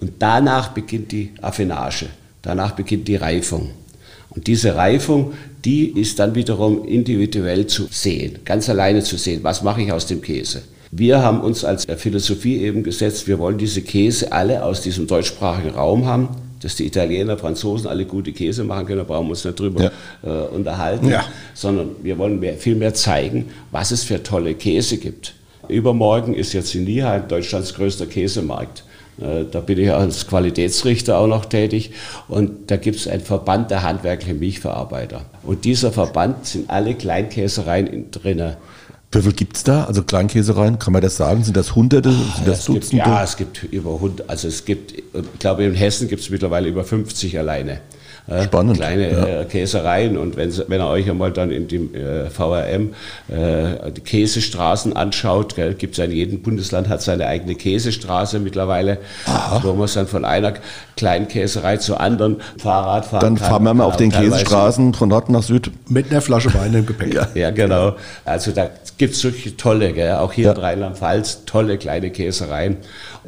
[0.00, 2.06] Und danach beginnt die Affinage,
[2.42, 3.70] danach beginnt die Reifung.
[4.28, 5.32] Und diese Reifung,
[5.64, 10.06] die ist dann wiederum individuell zu sehen, ganz alleine zu sehen, was mache ich aus
[10.06, 10.62] dem Käse.
[10.90, 15.70] Wir haben uns als Philosophie eben gesetzt, wir wollen diese Käse alle aus diesem deutschsprachigen
[15.70, 16.28] Raum haben
[16.60, 19.84] dass die Italiener, Franzosen alle gute Käse machen können, da brauchen wir uns nicht drüber
[19.84, 19.90] ja.
[20.24, 21.24] äh, unterhalten, ja.
[21.54, 25.34] sondern wir wollen mehr, viel mehr zeigen, was es für tolle Käse gibt.
[25.68, 28.84] Übermorgen ist jetzt in Nieheim Deutschlands größter Käsemarkt.
[29.20, 31.92] Äh, da bin ich als Qualitätsrichter auch noch tätig
[32.28, 35.22] und da gibt es einen Verband der handwerklichen Milchverarbeiter.
[35.42, 38.54] Und dieser Verband sind alle Kleinkäsereien drin.
[39.12, 39.84] Wie viel gibt es da?
[39.84, 41.44] Also Kleinkäsereien, kann man das sagen?
[41.44, 42.10] Sind das Hunderte?
[42.10, 42.96] Sind das Dutzende?
[42.96, 44.28] Gibt, ja, es gibt über 100.
[44.28, 45.04] Also es gibt, ich
[45.38, 47.80] glaube in Hessen gibt es mittlerweile über 50 alleine.
[48.44, 48.76] Spannend.
[48.76, 49.40] Kleine ja.
[49.40, 52.94] Äh, Käsereien und wenn, wenn ihr euch einmal dann in dem äh, VRM
[53.28, 58.98] äh, die Käsestraßen anschaut, gibt es ja in jedem Bundesland hat seine eigene Käsestraße mittlerweile,
[59.26, 59.60] Aha.
[59.62, 60.54] wo man dann von einer
[60.96, 63.48] kleinen Käserei zur anderen Fahrrad fahren Dann kann.
[63.48, 65.70] fahren wir mal auf den Käsestraßen von Nord nach Süd.
[65.88, 67.14] Mit einer Flasche Wein im Gepäck.
[67.14, 67.28] ja.
[67.34, 67.94] ja, genau.
[68.24, 70.14] Also da gibt es solche tolle, gell?
[70.14, 70.52] auch hier ja.
[70.52, 72.78] in Rheinland-Pfalz, tolle kleine Käsereien.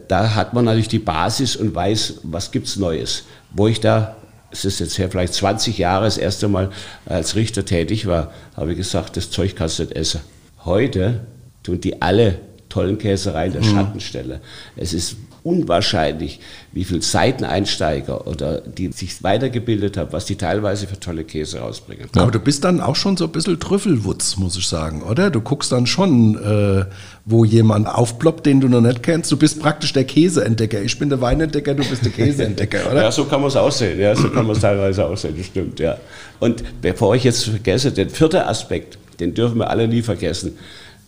[0.08, 3.24] Da hat man natürlich die Basis und weiß, was gibt es Neues.
[3.50, 4.16] Wo ich da
[4.50, 6.70] es ist jetzt her, vielleicht 20 Jahre das erste Mal
[7.06, 10.20] als Richter tätig war, habe ich gesagt, das Zeug kannst du nicht essen.
[10.64, 11.26] Heute
[11.62, 13.66] tun die alle tollen Käsereien der mhm.
[13.66, 14.40] Schattenstelle.
[14.76, 16.40] Es ist unwahrscheinlich,
[16.72, 22.08] wie viele Seiteneinsteiger oder die sich weitergebildet haben, was die teilweise für tolle Käse rausbringen.
[22.16, 25.30] Aber du bist dann auch schon so ein bisschen Trüffelwutz, muss ich sagen, oder?
[25.30, 26.84] Du guckst dann schon, äh,
[27.24, 29.30] wo jemand aufploppt, den du noch nicht kennst.
[29.32, 30.82] Du bist praktisch der Käseentdecker.
[30.82, 33.02] Ich bin der Weinentdecker, du bist der Käseentdecker, oder?
[33.04, 33.98] ja, so kann man es aussehen.
[33.98, 35.96] Ja, so kann man es teilweise aussehen, das stimmt, ja.
[36.40, 40.56] Und bevor ich jetzt vergesse, den vierten Aspekt, den dürfen wir alle nie vergessen.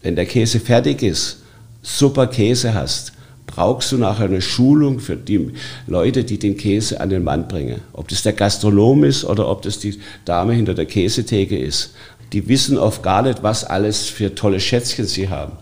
[0.02, 1.42] Wenn der Käse fertig ist,
[1.82, 3.12] super Käse hast,
[3.50, 5.50] brauchst du nachher eine Schulung für die
[5.86, 7.80] Leute, die den Käse an den Mann bringen.
[7.92, 11.94] Ob das der Gastronom ist oder ob das die Dame hinter der Käsetheke ist.
[12.32, 15.52] Die wissen oft gar nicht, was alles für tolle Schätzchen sie haben.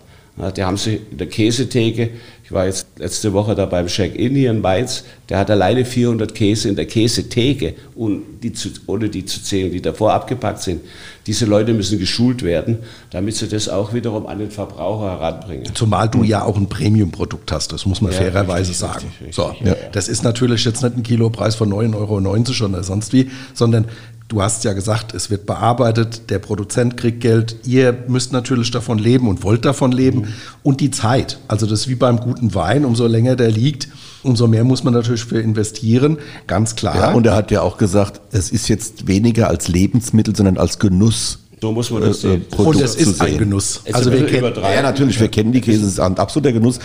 [0.56, 2.10] Die haben sie in der Käsetheke
[2.48, 5.04] ich war jetzt letzte Woche da beim Check-In hier in Mainz.
[5.28, 9.70] Der hat alleine 400 Käse in der Käsetheke, ohne die, zu, ohne die zu zählen,
[9.70, 10.80] die davor abgepackt sind.
[11.26, 12.78] Diese Leute müssen geschult werden,
[13.10, 15.74] damit sie das auch wiederum an den Verbraucher heranbringen.
[15.74, 19.08] Zumal du ja auch ein Premium-Produkt hast, das muss man ja, fairerweise richtig, sagen.
[19.20, 19.76] Richtig, richtig, so, ja.
[19.92, 22.16] Das ist natürlich jetzt nicht ein Kilopreis von 9,90 Euro
[22.70, 23.84] oder sonst wie, sondern
[24.28, 28.98] Du hast ja gesagt, es wird bearbeitet, der Produzent kriegt Geld, ihr müsst natürlich davon
[28.98, 30.20] leben und wollt davon leben.
[30.20, 30.26] Mhm.
[30.62, 33.88] Und die Zeit, also das ist wie beim guten Wein, umso länger der liegt,
[34.22, 36.96] umso mehr muss man natürlich für investieren, ganz klar.
[36.96, 40.78] Ja, und er hat ja auch gesagt, es ist jetzt weniger als Lebensmittel, sondern als
[40.78, 42.44] Genuss so muss man das äh, sehen.
[42.48, 43.80] Produkt und es ist ein Genuss.
[43.92, 46.78] also wir kennen, ja, natürlich, wir kennen die Käse, es ist ein absoluter Genuss,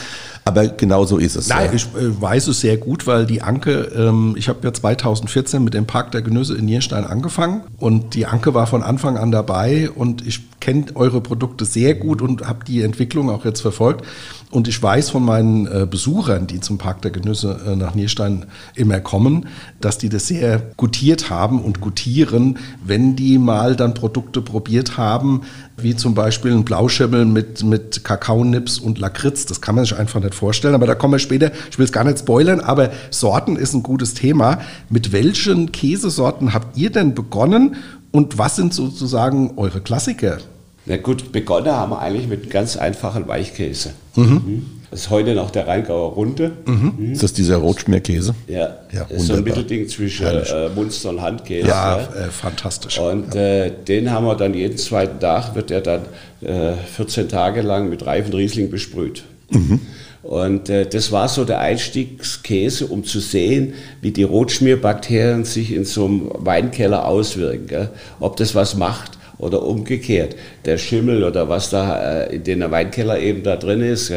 [0.46, 1.48] aber genau so ist es.
[1.48, 1.74] Nein, ja.
[1.74, 5.74] ich äh, weiß es sehr gut, weil die Anke, ähm, ich habe ja 2014 mit
[5.74, 9.90] dem Park der Genüsse in Nierstein angefangen und die Anke war von Anfang an dabei
[9.90, 14.06] und ich kenne eure Produkte sehr gut und habe die Entwicklung auch jetzt verfolgt.
[14.50, 18.46] Und ich weiß von meinen äh, Besuchern, die zum Park der Genüsse äh, nach Nierstein
[18.76, 19.48] immer kommen,
[19.82, 25.42] dass die das sehr gutiert haben und gutieren, wenn die mal dann Produkte probiert haben,
[25.78, 29.46] wie zum Beispiel ein Blauschimmel mit, mit Kakaonips und Lakritz.
[29.46, 31.52] Das kann man sich einfach nicht vorstellen, aber da kommen wir später.
[31.72, 34.60] Ich will es gar nicht spoilern, aber Sorten ist ein gutes Thema.
[34.90, 37.76] Mit welchen Käsesorten habt ihr denn begonnen
[38.12, 40.38] und was sind sozusagen eure Klassiker?
[40.86, 43.94] Na gut, begonnen haben wir eigentlich mit ganz einfachen Weichkäse.
[44.16, 44.24] Mhm.
[44.24, 44.66] mhm.
[44.94, 46.52] Das ist heute noch der Rheingauer Runde.
[46.68, 46.94] Mhm.
[46.96, 47.12] Mhm.
[47.14, 48.36] Ist das dieser Rotschmierkäse?
[48.48, 51.68] Ja, ja ist so ein Mittelding zwischen äh, Munster und Handkäse.
[51.68, 52.26] Ja, ja.
[52.26, 53.00] Äh, fantastisch.
[53.00, 56.02] Und äh, den haben wir dann jeden zweiten Tag, wird der dann
[56.42, 59.24] äh, 14 Tage lang mit reifen Riesling besprüht.
[59.50, 59.80] Mhm.
[60.22, 65.86] Und äh, das war so der Einstiegskäse, um zu sehen, wie die Rotschmierbakterien sich in
[65.86, 67.66] so einem Weinkeller auswirken.
[67.66, 67.90] Gell?
[68.20, 70.36] Ob das was macht oder umgekehrt.
[70.66, 74.12] Der Schimmel oder was da äh, in den Weinkeller eben da drin ist,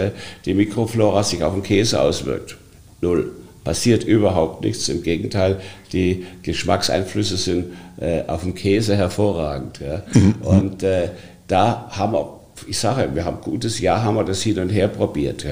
[0.44, 2.56] die Mikroflora sich auf den Käse auswirkt.
[3.00, 3.30] Null.
[3.64, 4.88] Passiert überhaupt nichts.
[4.88, 5.56] Im Gegenteil,
[5.92, 9.80] die Geschmackseinflüsse sind äh, auf dem Käse hervorragend.
[10.14, 10.34] Mhm.
[10.42, 11.08] Und äh,
[11.48, 14.68] da haben wir, ich sage, wir haben ein gutes Jahr, haben wir das hin und
[14.68, 15.44] her probiert.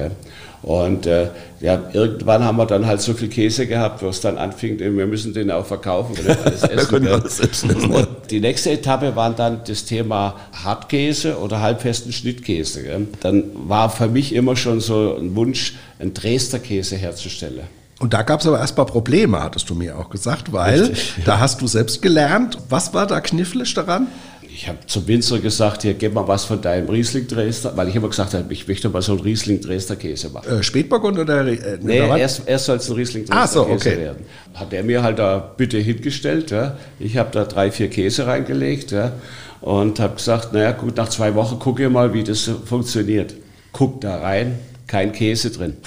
[0.61, 1.27] Und äh,
[1.59, 5.05] ja, irgendwann haben wir dann halt so viel Käse gehabt, wo es dann anfing, wir
[5.05, 6.15] müssen den auch verkaufen.
[6.17, 7.91] Wir alles essen, alles essen.
[7.91, 12.83] Und Die nächste Etappe war dann das Thema Hartkäse oder halbfesten Schnittkäse.
[12.83, 13.07] Gell?
[13.21, 17.67] Dann war für mich immer schon so ein Wunsch, einen Dresdner Käse herzustellen.
[17.99, 21.23] Und da gab es aber erstmal Probleme, hattest du mir auch gesagt, weil Richtig, ja.
[21.25, 22.57] da hast du selbst gelernt.
[22.69, 24.07] Was war da knifflig daran?
[24.55, 27.95] Ich habe zum Winzer gesagt, hier, gib mal was von deinem Riesling Dresdner, weil ich
[27.95, 30.59] immer gesagt habe, ich möchte mal so einen Riesling Dresdner Käse machen.
[30.59, 31.45] Äh, Spätburgunder oder?
[31.45, 33.99] Äh, nee, erst, erst soll es ein Riesling Dresdner ah, so, Käse okay.
[33.99, 34.25] werden.
[34.53, 36.51] Hat er mir halt da bitte hingestellt.
[36.51, 36.77] Ja.
[36.99, 39.11] Ich habe da drei, vier Käse reingelegt ja,
[39.59, 43.35] und habe gesagt, naja gut, nach zwei Wochen gucke ich mal, wie das funktioniert.
[43.73, 45.75] Guck da rein, kein Käse drin.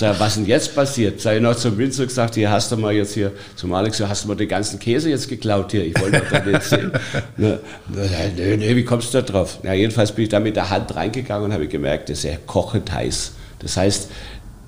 [0.00, 1.20] ja, sag, was denn jetzt passiert?
[1.20, 4.28] Sei noch zum Winzer gesagt, hier hast du mal jetzt hier, zum Alex, hast du
[4.28, 5.84] mal den ganzen Käse jetzt geklaut hier?
[5.84, 6.92] Ich wollte doch nicht sehen.
[7.36, 7.58] Ne,
[8.36, 9.58] nee, nee, wie kommst du da drauf?
[9.62, 12.36] Ja, jedenfalls bin ich da mit der Hand reingegangen und habe gemerkt, das ist ja
[12.46, 13.32] kochend heiß.
[13.58, 14.10] Das heißt,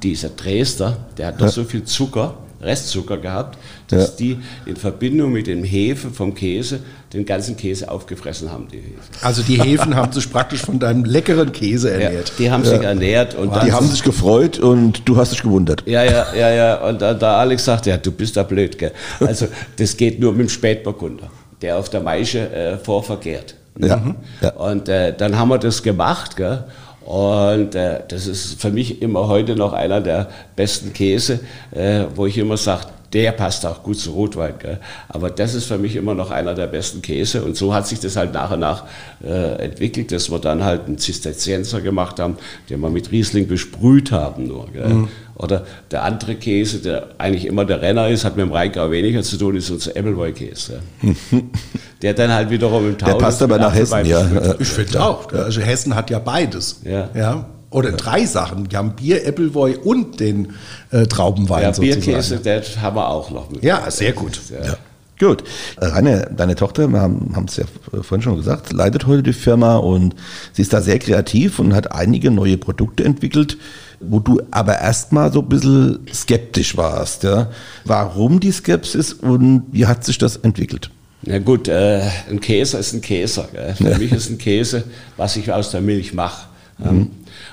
[0.03, 4.15] dieser Dresdner, der hat doch so viel Zucker, Restzucker gehabt, dass ja.
[4.19, 6.81] die in Verbindung mit dem Hefe vom Käse
[7.13, 8.69] den ganzen Käse aufgefressen haben.
[8.73, 8.83] Die
[9.23, 12.29] also die Hefen haben sich praktisch von deinem leckeren Käse ernährt.
[12.31, 12.71] Ja, die haben ja.
[12.71, 13.35] sich ernährt.
[13.35, 15.83] Und die haben sich gefreut und du hast dich gewundert.
[15.87, 16.89] Ja, ja, ja, ja.
[16.89, 18.79] Und da, da Alex sagt, ja, du bist da blöd.
[18.79, 18.93] Gell?
[19.21, 21.31] Also das geht nur mit dem Spätburgunder,
[21.63, 23.55] der auf der Maische äh, vorverkehrt.
[23.79, 23.97] Ja.
[23.99, 24.17] Mhm.
[24.57, 26.37] Und äh, dann haben wir das gemacht.
[26.37, 26.65] Gell?
[27.07, 31.39] Und äh, das ist für mich immer heute noch einer der besten Käse,
[31.71, 34.55] äh, wo ich immer sage, der passt auch gut zu Rotwein.
[34.59, 34.79] Gell?
[35.09, 37.45] Aber das ist für mich immer noch einer der besten Käse.
[37.45, 38.85] Und so hat sich das halt nach und nach
[39.25, 42.39] äh, entwickelt, dass wir dann halt einen Zisterzienser gemacht haben,
[42.69, 44.67] den wir mit Riesling besprüht haben nur.
[44.67, 45.09] Mhm.
[45.37, 49.23] Oder der andere Käse, der eigentlich immer der Renner ist, hat mit dem Rheingau weniger
[49.23, 50.81] zu tun, ist unser Appleboy-Käse.
[52.03, 53.07] der dann halt wiederum im Tau.
[53.07, 54.55] Der passt aber nach Hessen, ja.
[54.59, 55.31] Ich finde auch.
[55.33, 56.81] Also Hessen hat ja beides.
[56.85, 57.11] Ja.
[57.15, 57.47] ja.
[57.69, 58.71] Oder drei Sachen.
[58.71, 60.55] Wir haben Bier, Appleboy und den
[60.91, 61.63] äh, Traubenwein.
[61.63, 62.01] Ja, sozusagen.
[62.01, 63.51] Bierkäse, das haben wir auch noch.
[63.51, 63.63] Mit.
[63.63, 64.41] Ja, sehr gut.
[64.51, 64.77] Ja.
[65.19, 65.45] Gut.
[65.79, 67.65] Rainer, deine Tochter, wir haben es ja
[68.03, 70.15] vorhin schon gesagt, leitet heute die Firma und
[70.53, 73.57] sie ist da sehr kreativ und hat einige neue Produkte entwickelt,
[74.01, 77.23] wo du aber erstmal so ein bisschen skeptisch warst.
[77.23, 77.51] Ja?
[77.85, 80.91] Warum die Skepsis und wie hat sich das entwickelt?
[81.23, 83.49] Na gut, äh, ein Käse ist ein Käse.
[83.53, 83.75] Gell?
[83.75, 83.99] Für ja.
[83.99, 84.85] mich ist ein Käse,
[85.17, 86.47] was ich aus der Milch mache.
[86.79, 87.11] Mhm.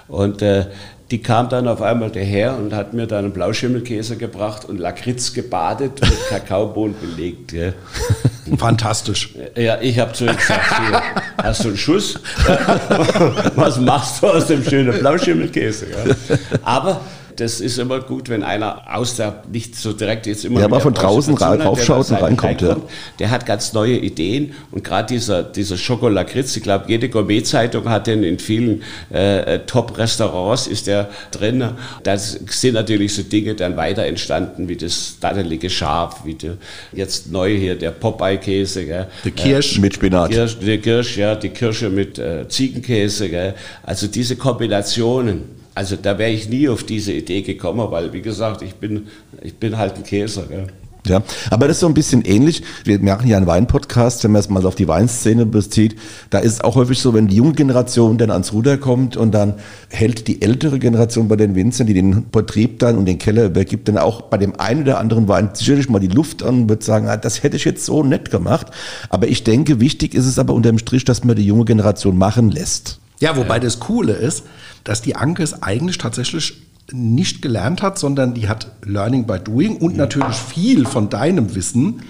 [0.08, 0.68] Und äh,
[1.14, 5.32] die kam dann auf einmal daher und hat mir dann einen Blauschimmelkäse gebracht und Lakritz
[5.32, 7.54] gebadet und Kakaobohnen belegt.
[7.54, 7.74] Ja.
[8.58, 9.36] Fantastisch.
[9.56, 11.04] Ja, ich habe zu ihm gesagt, hier,
[11.38, 12.20] hast du einen Schuss?
[13.56, 15.86] Was machst du aus dem schönen Blauschimmelkäse?
[15.92, 16.38] Ja.
[16.64, 17.02] Aber
[17.36, 20.60] das ist immer gut, wenn einer aus der, nicht so direkt jetzt immer.
[20.60, 22.78] Ja, aber von draußen raufschaut und reinkommt, ja.
[23.20, 28.08] Der hat ganz neue Ideen und gerade dieser, dieser Schokolakritz, ich glaube, jede Gourmet-Zeitung hat
[28.08, 31.64] den in vielen äh, Top-Restaurants, ist der drin.
[32.04, 36.58] Da sind natürlich so Dinge dann weiter entstanden, wie das dadelige Schaf, wie der,
[36.92, 39.08] jetzt neu hier der Popeye-Käse.
[39.24, 40.32] Die Kirsch äh, mit Spinat.
[40.32, 43.30] Kirsch, die Kirsch, ja, die Kirsche mit äh, Ziegenkäse.
[43.30, 43.54] Gell?
[43.84, 48.62] Also diese Kombinationen also da wäre ich nie auf diese Idee gekommen, weil wie gesagt,
[48.62, 49.08] ich bin,
[49.42, 50.44] ich bin halt ein Käser.
[50.44, 50.68] Gell?
[51.06, 52.64] Ja, aber das ist so ein bisschen ähnlich.
[52.86, 55.98] Wir machen ja einen Weinpodcast, wenn man es mal auf die Weinszene bezieht.
[56.30, 59.34] Da ist es auch häufig so, wenn die junge Generation dann ans Ruder kommt und
[59.34, 59.56] dann
[59.90, 63.90] hält die ältere Generation bei den Winzern, die den Betrieb dann und den Keller übergibt,
[63.90, 66.84] dann auch bei dem einen oder anderen Wein sicherlich mal die Luft an und wird
[66.84, 68.68] sagen, ah, das hätte ich jetzt so nett gemacht.
[69.10, 72.50] Aber ich denke, wichtig ist es aber unterm Strich, dass man die junge Generation machen
[72.50, 73.00] lässt.
[73.20, 73.60] Ja, wobei ja.
[73.60, 74.44] das Coole ist,
[74.84, 79.78] dass die Anke es eigentlich tatsächlich nicht gelernt hat, sondern die hat Learning by Doing
[79.78, 82.02] und natürlich viel von deinem Wissen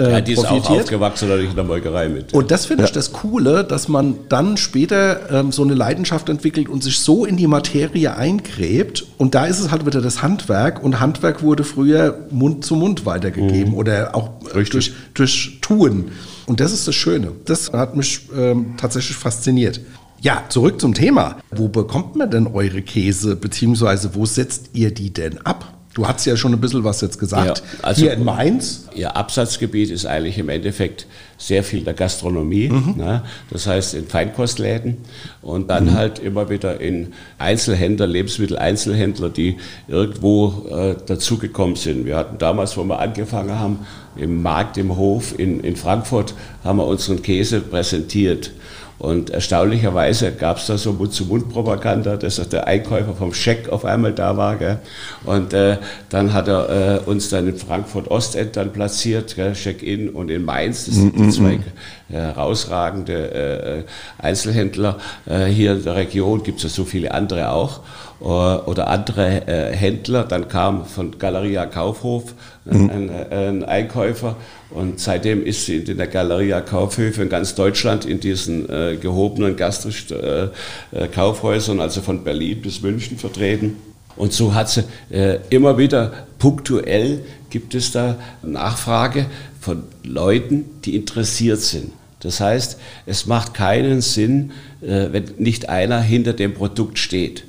[0.00, 0.70] äh, ja, die ist profitiert.
[0.70, 2.32] auch aufgewachsen natürlich in der Molkerei mit.
[2.32, 2.86] Und das finde ja.
[2.86, 7.24] ich das Coole, dass man dann später ähm, so eine Leidenschaft entwickelt und sich so
[7.24, 9.04] in die Materie eingräbt.
[9.18, 10.82] Und da ist es halt wieder das Handwerk.
[10.82, 13.78] Und Handwerk wurde früher Mund zu Mund weitergegeben mhm.
[13.78, 16.12] oder auch durch, durch Tun.
[16.46, 17.32] Und das ist das Schöne.
[17.44, 19.80] Das hat mich ähm, tatsächlich fasziniert.
[20.20, 21.36] Ja, zurück zum Thema.
[21.50, 25.74] Wo bekommt man denn eure Käse, beziehungsweise wo setzt ihr die denn ab?
[25.94, 27.58] Du hast ja schon ein bisschen was jetzt gesagt.
[27.58, 28.86] Ja, also Hier in Mainz?
[28.94, 31.06] Ihr Absatzgebiet ist eigentlich im Endeffekt
[31.36, 32.68] sehr viel der Gastronomie.
[32.68, 32.94] Mhm.
[32.96, 33.22] Ne?
[33.50, 34.98] Das heißt in Feinkostläden
[35.42, 35.94] und dann mhm.
[35.94, 39.56] halt immer wieder in Einzelhändler, Lebensmitteleinzelhändler, die
[39.88, 42.06] irgendwo äh, dazugekommen sind.
[42.06, 43.80] Wir hatten damals, wo wir angefangen haben,
[44.14, 48.52] im Markt, im Hof in, in Frankfurt, haben wir unseren Käse präsentiert.
[49.00, 54.36] Und erstaunlicherweise gab es da so Mund-zu-Mund-Propaganda, dass der Einkäufer vom Scheck auf einmal da
[54.36, 54.56] war.
[54.56, 54.78] Gell?
[55.24, 55.78] Und äh,
[56.10, 60.84] dann hat er äh, uns dann in Frankfurt-Ostend dann platziert, Check-in und in Mainz.
[60.84, 61.62] Das sind die mhm, zwei mhm.
[62.10, 63.86] herausragende
[64.18, 66.42] äh, Einzelhändler äh, hier in der Region.
[66.42, 67.80] Gibt es ja so viele andere auch.
[68.20, 70.24] Äh, oder andere äh, Händler.
[70.24, 72.34] Dann kam von Galeria Kaufhof
[72.66, 72.90] mhm.
[72.90, 74.36] ein, ein, Einkäufer
[74.70, 79.56] und seitdem ist sie in der Galeria Kaufhöfe in ganz Deutschland in diesen äh, gehobenen
[79.56, 80.48] gastrischen äh,
[80.92, 83.76] äh, Kaufhäusern, also von Berlin bis München vertreten.
[84.16, 89.26] Und so hat sie äh, immer wieder punktuell gibt es da Nachfrage
[89.60, 91.92] von Leuten, die interessiert sind.
[92.20, 97.44] Das heißt, es macht keinen Sinn, wenn nicht einer hinter dem Produkt steht.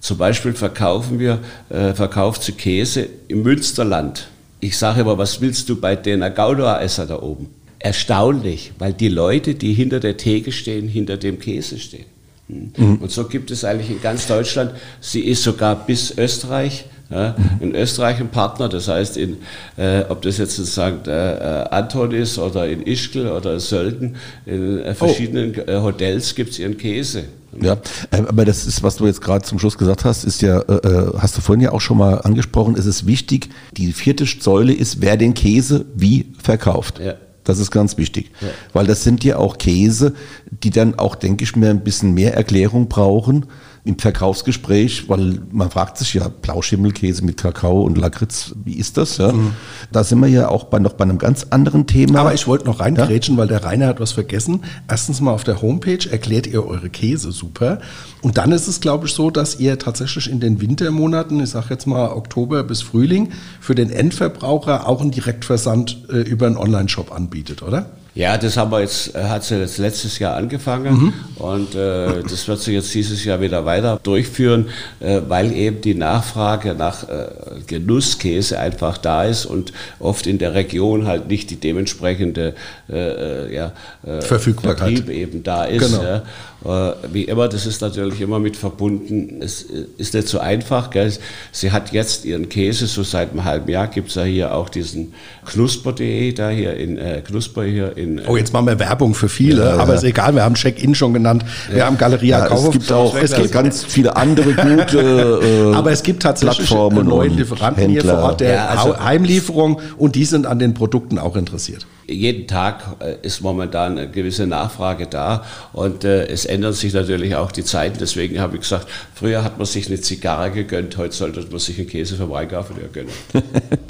[0.00, 4.28] Zum Beispiel verkaufen wir, äh, verkauft sie Käse im Münsterland.
[4.60, 7.48] Ich sage immer, was willst du bei den Gouda-Esser da oben?
[7.78, 12.06] Erstaunlich, weil die Leute, die hinter der Theke stehen, hinter dem Käse stehen.
[12.48, 12.72] Hm.
[12.76, 12.96] Mhm.
[12.96, 17.74] Und so gibt es eigentlich in ganz Deutschland, sie ist sogar bis Österreich, ja, in
[17.74, 19.38] Österreich ein Partner, das heißt, in,
[19.76, 21.06] äh, ob das jetzt in St.
[21.06, 25.82] Äh, Anton ist oder in Ischgl oder in Sölden, in äh, verschiedenen oh.
[25.82, 27.24] Hotels gibt es ihren Käse.
[27.62, 27.78] Ja,
[28.10, 30.74] äh, aber das ist, was du jetzt gerade zum Schluss gesagt hast, ist ja, äh,
[30.74, 34.72] äh, hast du vorhin ja auch schon mal angesprochen, es ist wichtig, die vierte Säule
[34.72, 37.00] ist, wer den Käse wie verkauft.
[37.00, 37.14] Ja.
[37.44, 38.48] Das ist ganz wichtig, ja.
[38.74, 40.12] weil das sind ja auch Käse,
[40.50, 43.46] die dann auch, denke ich mir, ein bisschen mehr Erklärung brauchen
[43.84, 49.16] im Verkaufsgespräch, weil man fragt sich ja, Blauschimmelkäse mit Kakao und Lakritz, wie ist das?
[49.18, 49.32] Ja?
[49.32, 49.52] Mhm.
[49.92, 52.20] Da sind wir ja auch bei, noch bei einem ganz anderen Thema.
[52.20, 53.40] Aber ich wollte noch reingrätschen, ja?
[53.40, 54.62] weil der Rainer hat was vergessen.
[54.88, 57.80] Erstens mal auf der Homepage erklärt ihr eure Käse super.
[58.20, 61.68] Und dann ist es, glaube ich, so, dass ihr tatsächlich in den Wintermonaten, ich sage
[61.70, 67.12] jetzt mal Oktober bis Frühling, für den Endverbraucher auch einen Direktversand äh, über einen Online-Shop
[67.12, 67.90] anbietet, oder?
[68.18, 71.12] Ja, das haben wir jetzt, äh, hat sie jetzt letztes Jahr angefangen mhm.
[71.36, 75.94] und äh, das wird sie jetzt dieses Jahr wieder weiter durchführen, äh, weil eben die
[75.94, 77.28] Nachfrage nach äh,
[77.68, 82.56] Genusskäse einfach da ist und oft in der Region halt nicht die dementsprechende
[82.90, 85.92] äh, äh ja, Verfügbarkeit Vertrieb eben da ist.
[85.92, 86.02] Genau.
[86.02, 86.22] Ja.
[86.64, 89.40] Äh, wie immer, das ist natürlich immer mit verbunden.
[89.40, 90.90] Es ist nicht so einfach.
[90.90, 91.12] Gell?
[91.52, 94.68] Sie hat jetzt ihren Käse, so seit einem halben Jahr gibt es ja hier auch
[94.68, 95.14] diesen
[95.46, 98.18] Knusper.de, da hier in äh, Knusper hier in.
[98.18, 99.98] Äh oh, jetzt machen wir Werbung für viele, ja, aber ja.
[99.98, 102.74] ist egal, wir haben Check-In schon genannt, wir haben Galeria ja, Kaufhof.
[102.74, 107.06] Es gibt auch es gibt ganz viele andere gute äh, Aber es gibt tatsächlich Plattformen
[107.06, 108.02] neue Lieferanten Händler.
[108.02, 112.46] hier vor Ort der also Heimlieferung und die sind an den Produkten auch interessiert jeden
[112.46, 117.52] Tag äh, ist momentan eine gewisse Nachfrage da und äh, es ändern sich natürlich auch
[117.52, 117.98] die Zeiten.
[118.00, 121.78] Deswegen habe ich gesagt, früher hat man sich eine Zigarre gegönnt, heute sollte man sich
[121.78, 123.12] einen Käse vom Einkaufen gönnen.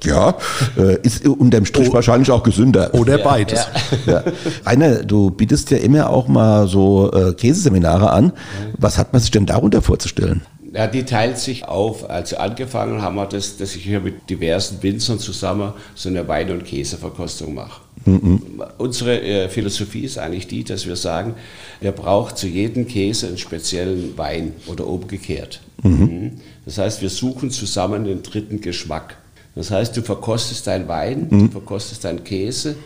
[0.03, 0.35] ja,
[0.77, 2.93] äh, ist unterm Strich oh, wahrscheinlich auch gesünder.
[2.95, 3.67] Oder ja, beides.
[4.07, 4.13] Ja.
[4.25, 4.33] ja.
[4.67, 8.33] Rainer, du bietest ja immer auch mal so äh, Käseseminare an.
[8.77, 10.43] Was hat man sich denn darunter vorzustellen?
[10.73, 12.11] Ja, die teilt sich auf.
[12.11, 16.51] Also angefangen haben wir das, dass ich hier mit diversen Winzern zusammen so eine Wein-
[16.51, 17.81] und Käseverkostung mache.
[18.09, 18.43] Mhm.
[18.79, 21.35] Unsere äh, Philosophie ist eigentlich die, dass wir sagen,
[21.81, 25.61] wir brauchen zu jedem Käse einen speziellen Wein oder umgekehrt.
[25.83, 25.91] Mhm.
[25.91, 26.33] mhm.
[26.65, 29.17] Das heißt, wir suchen zusammen den dritten Geschmack.
[29.55, 31.47] Das heißt, du verkostest deinen Wein, mhm.
[31.47, 32.77] du verkostest deinen Käse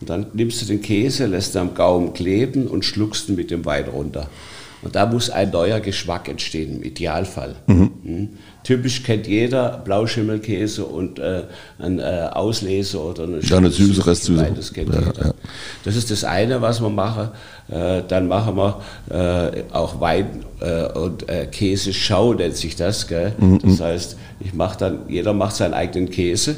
[0.00, 3.50] und dann nimmst du den Käse, lässt ihn am Gaumen kleben und schluckst ihn mit
[3.50, 4.28] dem Wein runter.
[4.82, 7.56] Und da muss ein neuer Geschmack entstehen, im Idealfall.
[7.66, 8.30] Mhm.
[8.62, 8.66] Mhm.
[8.66, 11.42] Typisch kennt jeder Blauschimmelkäse und äh,
[11.78, 14.52] ein äh, Ausleser oder eine, ja, eine süße Restsüße.
[14.54, 15.26] Das kennt ja, jeder.
[15.26, 15.34] Ja.
[15.84, 17.28] Das ist das eine, was wir machen.
[17.68, 23.08] Äh, dann machen wir äh, auch Wein äh, und äh, Käseschau, nennt sich das.
[23.08, 23.32] Gell?
[23.38, 23.58] Mhm.
[23.64, 26.56] Das heißt, ich mache dann, jeder macht seinen eigenen Käse.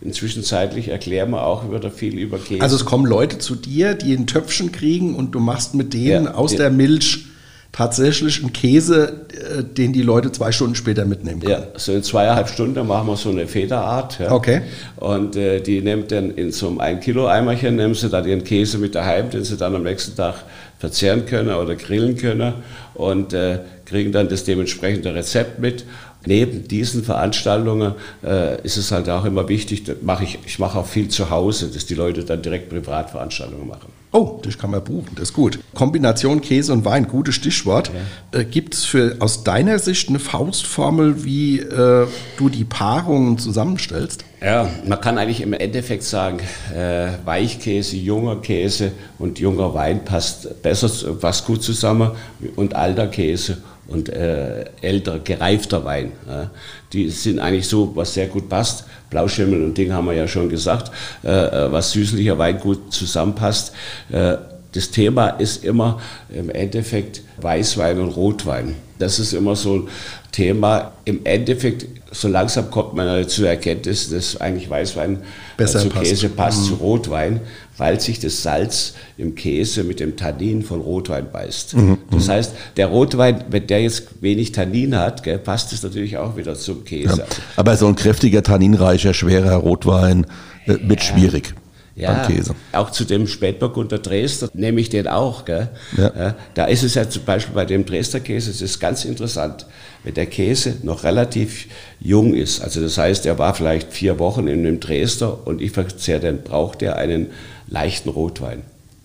[0.00, 2.60] Inzwischen zeitlich erklären wir auch wieder viel über Käse.
[2.60, 6.24] Also es kommen Leute zu dir, die ein Töpfchen kriegen und du machst mit denen
[6.24, 7.26] ja, aus der Milch
[7.72, 11.52] tatsächlich einen Käse, äh, den die Leute zwei Stunden später mitnehmen können.
[11.52, 14.18] Ja, so in zweieinhalb Stunden machen wir so eine Federart.
[14.20, 14.30] Ja.
[14.30, 14.62] Okay.
[14.96, 18.44] Und äh, die nimmt dann in so einem 1 Kilo Eimerchen, nehmen sie dann ihren
[18.44, 20.44] Käse mit daheim, den sie dann am nächsten Tag
[20.78, 22.54] verzehren können oder grillen können
[22.94, 25.84] und äh, kriegen dann das dementsprechende Rezept mit.
[26.26, 30.86] Neben diesen Veranstaltungen äh, ist es halt auch immer wichtig, mach ich, ich mache auch
[30.86, 33.92] viel zu Hause, dass die Leute dann direkt Privatveranstaltungen machen.
[34.14, 35.58] Oh, das kann man buchen, das ist gut.
[35.74, 37.90] Kombination Käse und Wein, gutes Stichwort.
[38.32, 38.40] Ja.
[38.40, 42.06] Äh, Gibt es aus deiner Sicht eine Faustformel, wie äh,
[42.36, 44.26] du die Paarungen zusammenstellst?
[44.44, 46.40] Ja, man kann eigentlich im Endeffekt sagen,
[46.74, 52.10] äh, Weichkäse, junger Käse und junger Wein passt besser, passt gut zusammen
[52.56, 53.58] und alter Käse
[53.88, 56.12] und äh, älter, gereifter Wein.
[56.28, 56.50] Ja.
[56.92, 58.84] Die sind eigentlich so, was sehr gut passt.
[59.10, 60.90] Blauschimmel und Ding haben wir ja schon gesagt,
[61.24, 63.72] äh, äh was süßlicher Wein gut zusammenpasst.
[64.10, 64.36] Äh,
[64.74, 68.74] Das Thema ist immer im Endeffekt Weißwein und Rotwein.
[68.98, 69.88] Das ist immer so ein
[70.30, 70.92] Thema.
[71.04, 75.18] Im Endeffekt, so langsam kommt man zur Erkenntnis, dass eigentlich Weißwein
[75.58, 76.04] Besser zu passt.
[76.04, 76.68] Käse passt Mhm.
[76.68, 77.40] zu Rotwein,
[77.82, 81.74] weil sich das Salz im Käse mit dem Tannin von Rotwein beißt.
[82.12, 86.36] Das heißt, der Rotwein, wenn der jetzt wenig Tannin hat, gell, passt es natürlich auch
[86.36, 87.24] wieder zum Käse.
[87.56, 90.26] Aber so ein kräftiger, tanninreicher, schwerer Rotwein
[90.66, 91.54] äh, wird schwierig
[91.96, 92.54] beim Käse.
[92.70, 95.44] auch zu dem Spätburgunder Dresdner nehme ich den auch.
[95.44, 95.68] Gell?
[95.96, 96.36] Ja.
[96.54, 99.66] da ist es ja zum Beispiel bei dem Dresdner Käse, es ist ganz interessant,
[100.04, 101.66] wenn der Käse noch relativ
[102.00, 105.72] jung ist, also das heißt, er war vielleicht vier Wochen in dem Dresdner und ich
[105.72, 107.28] verzehre den, braucht er einen
[107.68, 108.62] leichten Rotwein.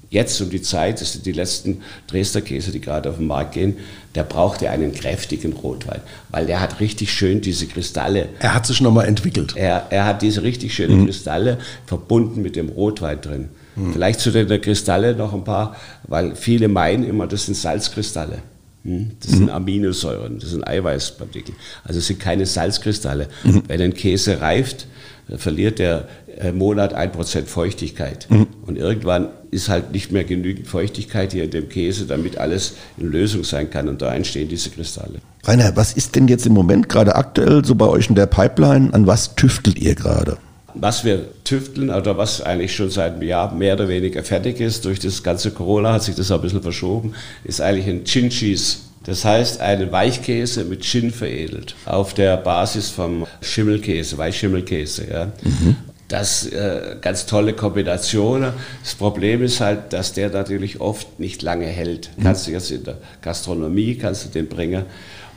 [0.10, 3.54] Jetzt um die Zeit, das sind die letzten Dresdner Käse, die gerade auf den Markt
[3.54, 3.78] gehen,
[4.16, 8.66] der braucht ja einen kräftigen Rotwein, weil der hat richtig schön diese Kristalle Er hat
[8.66, 9.54] sich nochmal entwickelt.
[9.58, 13.50] er, er hat diese richtig schönen Kristalle verbunden mit dem Rotwein drin.
[13.93, 15.76] Vielleicht zu den Kristalle noch ein paar,
[16.08, 18.39] weil viele meinen immer, das sind Salzkristalle.
[18.88, 19.11] Hm?
[19.19, 21.53] Das sind Aminosäuren, das sind Eiweißpartikel.
[21.83, 23.27] Also es sind keine Salzkristalle.
[23.67, 24.88] Wenn ein Käse reift,
[25.27, 26.07] dann verliert der
[26.38, 28.27] äh, Monat 1% Feuchtigkeit.
[28.65, 33.11] Und irgendwann ist halt nicht mehr genügend Feuchtigkeit hier in dem Käse, damit alles in
[33.11, 33.89] Lösung sein kann.
[33.89, 35.19] Und da entstehen diese Kristalle.
[35.43, 38.93] Rainer, was ist denn jetzt im Moment gerade aktuell so bei euch in der Pipeline?
[38.93, 40.38] An was tüftelt ihr gerade?
[40.80, 44.86] Was wir tüfteln oder was eigentlich schon seit einem Jahr mehr oder weniger fertig ist,
[44.86, 47.13] durch das ganze Corona hat sich das auch ein bisschen verschoben,
[47.43, 48.78] ist eigentlich ein Chin Cheese.
[49.07, 55.07] Das heißt, einen Weichkäse mit Gin veredelt, auf der Basis vom Schimmelkäse, Weichschimmelkäse.
[55.09, 55.32] Ja.
[56.09, 58.53] Das äh, ganz tolle Kombination.
[58.84, 62.09] Das Problem ist halt, dass der natürlich oft nicht lange hält.
[62.21, 64.84] Kannst du jetzt in der Gastronomie kannst du den bringen.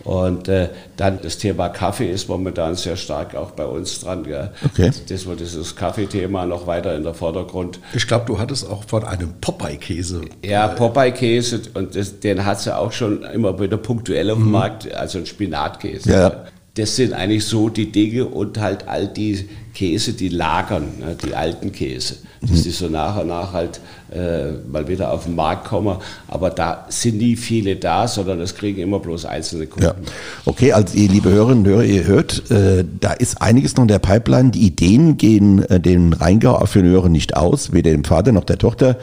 [0.05, 4.25] Und äh, dann das Thema Kaffee ist momentan sehr stark auch bei uns dran.
[4.25, 4.51] Gell?
[4.65, 4.91] Okay.
[5.09, 7.81] Das wird dieses Kaffeethema noch weiter in der Vordergrund.
[7.93, 10.23] Ich glaube, du hattest auch von einem Popeye-Käse.
[10.45, 14.93] Ja, Popeye-Käse, und das, den hat sie auch schon immer wieder punktuell auf dem Markt,
[14.95, 16.11] also ein Spinatkäse.
[16.11, 16.45] Ja.
[16.75, 21.35] Das sind eigentlich so die Dinge und halt all die Käse, die lagern, ne, die
[21.35, 23.81] alten Käse, dass die so nach und nach halt
[24.13, 25.99] äh, mal wieder auf den Markt kommen.
[26.29, 29.87] Aber da sind nie viele da, sondern das kriegen immer bloß einzelne Kunden.
[29.87, 29.95] Ja.
[30.45, 33.89] Okay, also ihr liebe Hörerinnen und Hörer, ihr hört, äh, da ist einiges noch in
[33.89, 34.51] der Pipeline.
[34.51, 38.97] Die Ideen gehen äh, den Rheingau-Affineuren nicht aus, weder dem Vater noch der Tochter.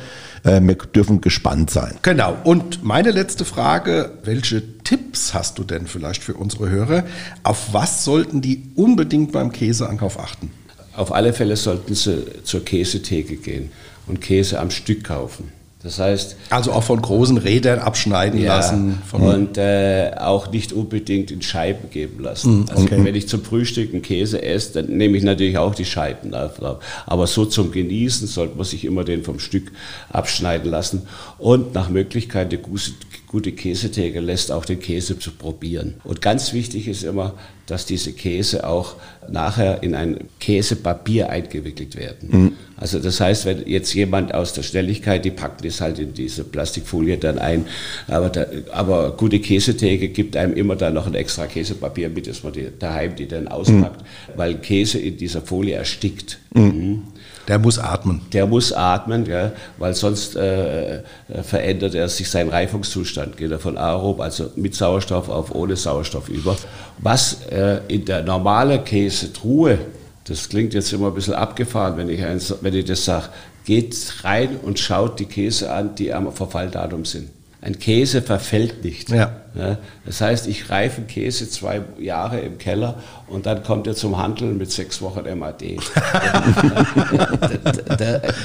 [0.44, 1.96] Äh, wir dürfen gespannt sein.
[2.02, 2.36] Genau.
[2.44, 7.04] Und meine letzte Frage, welche Tipps hast du denn vielleicht für unsere Hörer?
[7.44, 10.52] Auf was sollten die unbedingt beim Käseankauf achten?
[10.98, 13.72] Auf alle Fälle sollten sie zur Käsetheke gehen
[14.08, 15.52] und Käse am Stück kaufen.
[15.84, 19.02] Das heißt, Also auch von großen Rädern abschneiden lassen.
[19.06, 22.66] Von und äh, auch nicht unbedingt in Scheiben geben lassen.
[22.70, 23.00] Also okay.
[23.04, 26.80] wenn ich zum Frühstück einen Käse esse, dann nehme ich natürlich auch die Scheiben drauf.
[27.06, 29.72] Aber so zum Genießen sollte man sich immer den vom Stück
[30.10, 31.04] abschneiden lassen
[31.38, 32.92] und nach Möglichkeit eine gute,
[33.28, 35.96] gute Käsetheke lässt auch den Käse zu probieren.
[36.06, 37.34] Und ganz wichtig ist immer,
[37.66, 38.96] dass diese Käse auch
[39.30, 42.30] nachher in ein Käsepapier eingewickelt werden.
[42.78, 46.46] Also das heißt, wenn jetzt jemand aus der Schnelligkeit, die packt das halt in diese
[46.46, 47.66] Plastikfolie dann ein,
[48.08, 52.44] aber, da, aber gute Käsetheke gibt einem immer dann noch ein extra Käsepapier mit, dass
[52.44, 54.06] man die, daheim die dann auspackt,
[54.38, 56.40] weil Käse in dieser Folie erstickt.
[56.54, 57.04] Mhm.
[57.48, 58.22] Der muss atmen.
[58.34, 61.02] Der muss atmen, ja, weil sonst äh, äh,
[61.44, 66.28] verändert er sich seinen Reifungszustand, geht er von aerob, also mit Sauerstoff auf ohne Sauerstoff
[66.28, 66.58] über.
[66.98, 69.78] Was äh, in der normalen Käsetruhe,
[70.26, 73.30] das klingt jetzt immer ein bisschen abgefahren, wenn ich, eins, wenn ich das sage,
[73.64, 77.30] geht rein und schaut die Käse an, die am Verfalldatum sind.
[77.68, 79.10] Ein Käse verfällt nicht.
[79.10, 79.42] Ja.
[79.58, 82.96] Ja, das heißt, ich reife einen Käse zwei Jahre im Keller
[83.28, 85.64] und dann kommt er zum Handeln mit sechs Wochen MAD.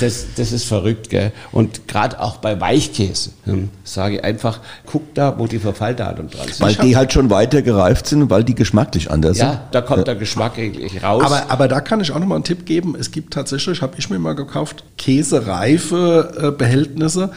[0.01, 1.11] das, das ist verrückt.
[1.11, 1.33] Gell?
[1.51, 6.47] Und gerade auch bei Weichkäse hm, sage ich einfach, guck da, wo die Verfalldatum dran
[6.47, 6.61] sind.
[6.61, 9.49] Weil die halt schon weiter gereift sind, weil die geschmacklich anders sind.
[9.49, 11.25] ja, da kommt der Geschmack eigentlich raus.
[11.25, 12.97] Aber, aber da kann ich auch noch mal einen Tipp geben.
[12.99, 17.33] Es gibt tatsächlich, habe ich mir mal gekauft, käsereife äh, Behältnisse,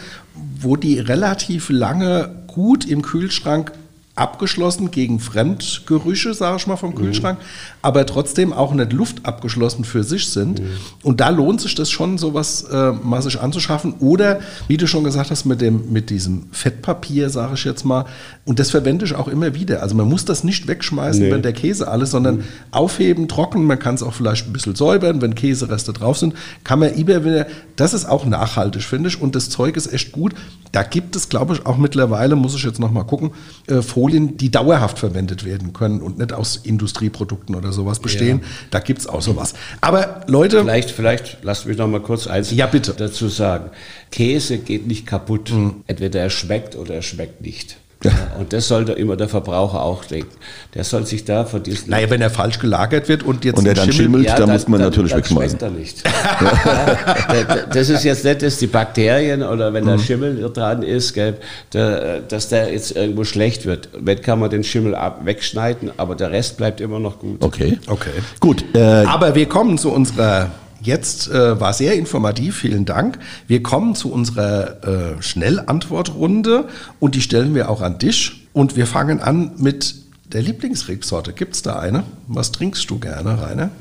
[0.60, 3.72] wo die relativ lange gut im Kühlschrank
[4.16, 7.38] abgeschlossen gegen Fremdgerüche, sage ich mal, vom Kühlschrank,
[7.82, 10.62] aber trotzdem auch nicht Luft abgeschlossen für sich sind.
[11.04, 13.96] Und da lohnt sich das schon, sowas äh, mal sich anzuschaffen.
[14.00, 18.06] Oder, wie du schon gesagt hast, mit, dem, mit diesem Fettpapier, sage ich jetzt mal.
[18.46, 19.82] Und das verwende ich auch immer wieder.
[19.82, 21.32] Also man muss das nicht wegschmeißen, Nee.
[21.32, 23.66] wenn der Käse alles, sondern aufheben, trocknen.
[23.66, 27.26] Man kann es auch vielleicht ein bisschen säubern, wenn Käsereste drauf sind, kann man immer
[27.26, 27.48] wieder.
[27.76, 29.22] Das ist auch nachhaltig, finde ich.
[29.22, 30.34] Und das Zeug ist echt gut.
[30.72, 33.32] Da gibt es, glaube ich, auch mittlerweile, muss ich jetzt noch mal gucken,
[33.68, 38.42] äh, Folien, Folien, die dauerhaft verwendet werden können und nicht aus Industrieprodukten oder sowas bestehen.
[38.44, 38.48] Ja.
[38.70, 39.56] Da gibt es auch sowas.
[39.82, 40.62] Aber Leute.
[40.62, 42.94] Vielleicht, vielleicht, lasst mich noch mal kurz eins ja, bitte.
[42.96, 43.72] dazu sagen.
[44.12, 45.52] Käse geht nicht kaputt.
[45.52, 45.78] Mhm.
[45.88, 47.78] Entweder er schmeckt oder er schmeckt nicht.
[48.06, 48.40] Ja.
[48.40, 50.32] Und das sollte immer der Verbraucher auch denken.
[50.74, 51.90] Der soll sich da von diesen.
[51.90, 53.58] Naja, wenn er falsch gelagert wird und jetzt.
[53.58, 55.60] Und er dann schimmelt, ja, dann, muss man dann, natürlich dann wegschmeißen.
[55.60, 56.04] er nicht.
[56.06, 60.02] ja, das ist jetzt nicht, dass die Bakterien oder wenn der mhm.
[60.02, 61.38] Schimmel dran ist, gell,
[61.74, 63.90] der, dass der jetzt irgendwo schlecht wird.
[63.98, 67.44] Wenn kann man den Schimmel ab, wegschneiden, aber der Rest bleibt immer noch gut.
[67.44, 67.80] Okay.
[67.88, 68.10] Okay.
[68.40, 68.64] Gut.
[68.74, 70.52] Äh, aber wir kommen zu unserer
[70.86, 73.18] Jetzt äh, war sehr informativ, vielen Dank.
[73.48, 76.66] Wir kommen zu unserer äh, Schnellantwortrunde
[77.00, 78.48] und die stellen wir auch an dich.
[78.54, 79.96] Und wir fangen an mit
[80.32, 81.34] der Lieblingsrebsorte.
[81.34, 82.04] Gibt es da eine?
[82.28, 83.72] Was trinkst du gerne, Rainer?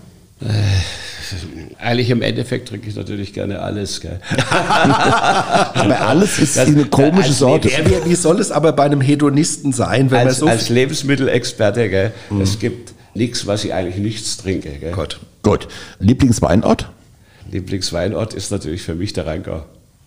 [0.40, 0.46] Äh,
[1.78, 4.00] eigentlich im Endeffekt trinke ich natürlich gerne alles.
[4.00, 4.18] Gell?
[4.50, 7.68] aber alles ist das, eine komische Sorte.
[7.68, 11.90] Wie, wie, soll es aber bei einem Hedonisten sein, wenn als, man so als Lebensmittelexperte,
[11.90, 12.12] gell?
[12.30, 12.40] Mhm.
[12.40, 14.70] es gibt nichts, was ich eigentlich nichts trinke.
[14.70, 14.92] Gell?
[14.92, 15.20] Gott.
[15.42, 15.68] Gut.
[16.00, 16.88] Lieblingsweinort?
[17.50, 19.64] Lieblingsweinort ist natürlich für mich der Rheingau.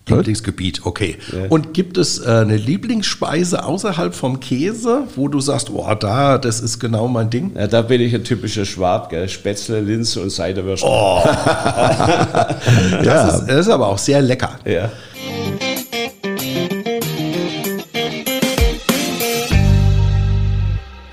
[0.08, 1.16] Lieblingsgebiet, okay.
[1.32, 1.46] Ja.
[1.48, 6.60] Und gibt es äh, eine Lieblingsspeise außerhalb vom Käse, wo du sagst, oh, da, das
[6.60, 7.52] ist genau mein Ding?
[7.54, 9.28] Ja, da bin ich ein typischer Schwab, gell?
[9.28, 10.86] Spätzle, Linse und Seidewürste.
[10.88, 11.20] Oh.
[11.24, 13.28] das, ja.
[13.28, 14.58] ist, das ist aber auch sehr lecker.
[14.64, 14.90] Ja.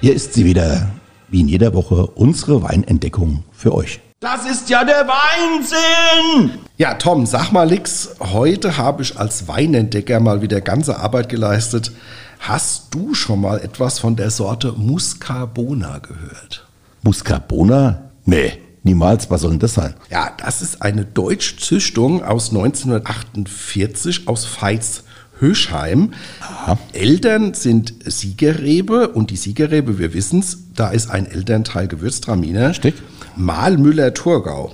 [0.01, 0.91] Hier ist sie wieder,
[1.29, 3.99] wie in jeder Woche, unsere Weinentdeckung für euch.
[4.21, 6.59] Das ist ja der Weinsinn!
[6.77, 8.11] Ja, Tom, sag mal nix.
[8.21, 11.91] Heute habe ich als Weinentdecker mal wieder ganze Arbeit geleistet.
[12.39, 16.65] Hast du schon mal etwas von der Sorte Muscarbona gehört?
[17.01, 18.09] Muscarbona?
[18.23, 18.53] Nee,
[18.83, 19.29] niemals.
[19.29, 19.95] Was soll denn das sein?
[20.09, 25.03] Ja, das ist eine Deutschzüchtung aus 1948 aus Veits.
[25.37, 26.13] Höschheim.
[26.39, 26.77] Aha.
[26.93, 32.69] Eltern sind Siegerrebe und die Siegerrebe, wir wissen es, da ist ein Elternteil Gewürztraminer.
[32.69, 32.95] Richtig.
[33.35, 34.71] Malmüller-Thurgau.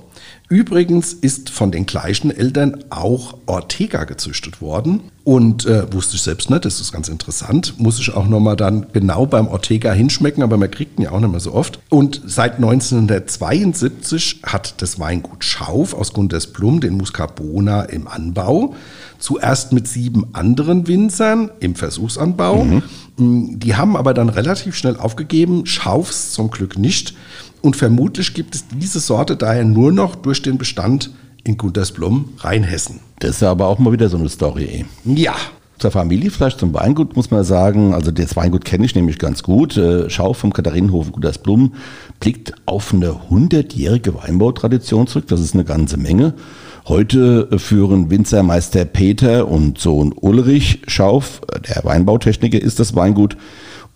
[0.52, 5.00] Übrigens ist von den gleichen Eltern auch Ortega gezüchtet worden.
[5.24, 7.78] Und äh, wusste ich selbst nicht, das ist ganz interessant.
[7.78, 11.20] Muss ich auch nochmal dann genau beim Ortega hinschmecken, aber man kriegt ihn ja auch
[11.20, 11.78] nicht mehr so oft.
[11.88, 18.74] Und seit 1972 hat das Weingut Schauf aus Gundersblum den Muscarbona im Anbau.
[19.18, 22.64] Zuerst mit sieben anderen Winzern im Versuchsanbau.
[22.64, 23.58] Mhm.
[23.58, 27.14] Die haben aber dann relativ schnell aufgegeben, Schaufs zum Glück nicht.
[27.62, 31.10] Und vermutlich gibt es diese Sorte daher nur noch durch den Bestand
[31.44, 33.00] in Guntersblum, Rheinhessen.
[33.20, 34.64] Das ist aber auch mal wieder so eine Story.
[34.64, 35.14] Ey.
[35.14, 35.34] Ja.
[35.78, 39.42] Zur Familie, vielleicht zum Weingut muss man sagen, also das Weingut kenne ich nämlich ganz
[39.42, 39.76] gut.
[39.76, 41.74] Äh, Schau vom Katharinenhofen Guntersblum
[42.20, 45.26] blickt auf eine hundertjährige Weinbautradition zurück.
[45.26, 46.34] Das ist eine ganze Menge.
[46.86, 53.36] Heute führen Winzermeister Peter und Sohn Ulrich Schauf, der Weinbautechniker ist das Weingut,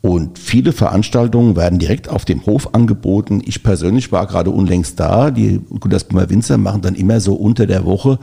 [0.03, 3.43] und viele Veranstaltungen werden direkt auf dem Hof angeboten.
[3.45, 5.31] Ich persönlich war gerade unlängst da.
[5.33, 8.19] Die Gudersbrumer Winzer machen dann immer so unter der Woche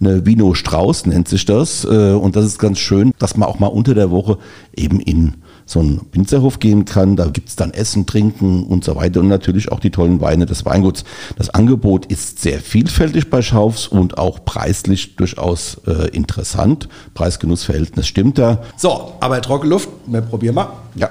[0.00, 1.84] eine Vino Strauß, nennt sich das.
[1.84, 4.38] Äh, und das ist ganz schön, dass man auch mal unter der Woche
[4.74, 5.34] eben in
[5.66, 7.16] so einen Winzerhof gehen kann.
[7.16, 10.64] Da gibt's dann Essen, Trinken und so weiter und natürlich auch die tollen Weine des
[10.64, 11.04] Weinguts.
[11.36, 16.88] Das Angebot ist sehr vielfältig bei Schaufs und auch preislich durchaus äh, interessant.
[17.14, 18.62] Preis-Genuss-Verhältnis stimmt da.
[18.76, 20.68] So, aber trockene Luft, wir probieren mal.
[20.94, 21.10] Ja.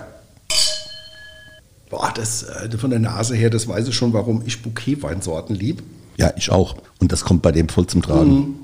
[1.89, 5.83] Boah, das äh, von der Nase her, das weiß ich schon, warum ich Bouquet-Weinsorten lieb.
[6.17, 6.77] Ja, ich auch.
[6.99, 8.33] Und das kommt bei dem voll zum Tragen.
[8.33, 8.55] Mhm.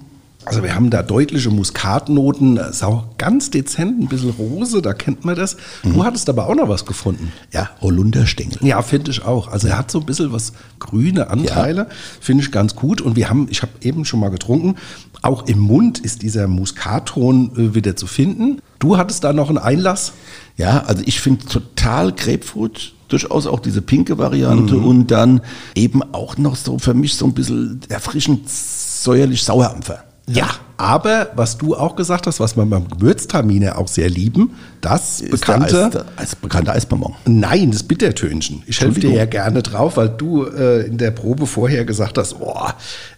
[0.45, 5.23] Also wir haben da deutliche Muskatnoten, ist auch ganz dezent, ein bisschen Rose, da kennt
[5.23, 5.55] man das.
[5.83, 5.93] Mhm.
[5.93, 7.31] Du hattest aber auch noch was gefunden.
[7.51, 8.57] Ja, Holunderstängel.
[8.61, 9.47] Ja, finde ich auch.
[9.49, 11.95] Also er hat so ein bisschen was grüne Anteile, ja.
[12.19, 13.01] finde ich ganz gut.
[13.01, 14.75] Und wir haben, ich habe eben schon mal getrunken,
[15.21, 18.61] auch im Mund ist dieser Muskatton äh, wieder zu finden.
[18.79, 20.13] Du hattest da noch einen Einlass?
[20.57, 24.85] Ja, also ich finde total Grapefruit durchaus auch diese pinke Variante mhm.
[24.85, 25.41] und dann
[25.75, 30.03] eben auch noch so für mich so ein bisschen erfrischend säuerlich Sauerampfer.
[30.33, 30.47] Ja.
[30.77, 35.31] Aber was du auch gesagt hast, was wir beim Gewürztraminer auch sehr lieben, das ist
[35.31, 35.89] bekannte.
[35.93, 37.13] Der Eis, Eis, bekannte Eisbonbon.
[37.25, 38.63] Nein, das Bittertönchen.
[38.65, 42.35] Ich helfe dir ja gerne drauf, weil du äh, in der Probe vorher gesagt hast,
[42.39, 42.67] oh,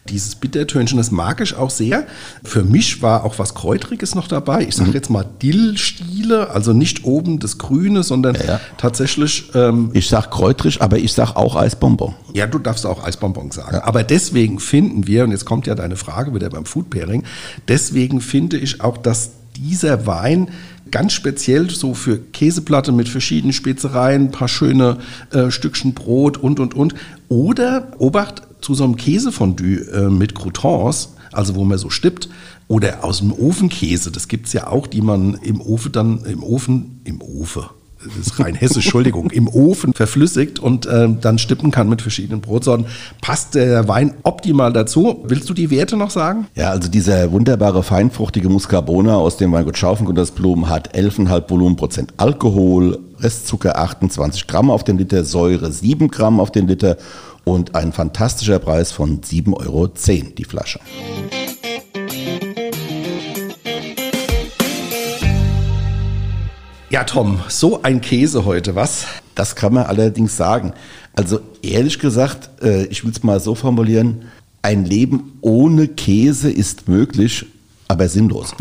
[0.09, 2.05] dieses Bittertönchen, das mag ich auch sehr.
[2.43, 4.65] Für mich war auch was Kräutriges noch dabei.
[4.67, 4.95] Ich sage mhm.
[4.95, 8.59] jetzt mal Dillstiele, also nicht oben das Grüne, sondern ja, ja.
[8.77, 9.49] tatsächlich.
[9.55, 12.15] Ähm, ich sage kräutrig, aber ich sage auch Eisbonbon.
[12.33, 13.77] Ja, du darfst auch Eisbonbon sagen.
[13.77, 13.85] Ja.
[13.85, 17.23] Aber deswegen finden wir, und jetzt kommt ja deine Frage wieder beim Food Pairing,
[17.67, 20.49] deswegen finde ich auch, dass dieser Wein
[20.93, 24.99] ganz speziell so für Käseplatte mit verschiedenen Spezereien, ein paar schöne
[25.31, 26.93] äh, Stückchen Brot und, und, und.
[27.29, 32.29] Oder, Obacht, zu so einem Käsefondue äh, mit Croutons, also wo man so stippt,
[32.67, 36.43] oder aus dem Ofenkäse, das gibt es ja auch, die man im Ofen dann, im
[36.43, 37.63] Ofen, im Ofen,
[38.05, 42.41] das ist rein hessisch, Entschuldigung, im Ofen verflüssigt und äh, dann stippen kann mit verschiedenen
[42.41, 42.85] Brotsorten,
[43.21, 45.23] passt der Wein optimal dazu.
[45.23, 46.47] Willst du die Werte noch sagen?
[46.55, 53.77] Ja, also dieser wunderbare feinfruchtige Muscarbona aus dem Weingut Schaufengundersblumen hat 11,5 Volumenprozent Alkohol, Restzucker
[53.77, 56.97] 28 Gramm auf den Liter, Säure 7 Gramm auf den Liter
[57.45, 60.79] und ein fantastischer Preis von 7,10 Euro die Flasche.
[66.93, 69.07] Ja, Tom, so ein Käse heute, was?
[69.33, 70.73] Das kann man allerdings sagen.
[71.15, 74.25] Also ehrlich gesagt, äh, ich will es mal so formulieren,
[74.61, 77.47] ein Leben ohne Käse ist möglich,
[77.87, 78.53] aber sinnlos.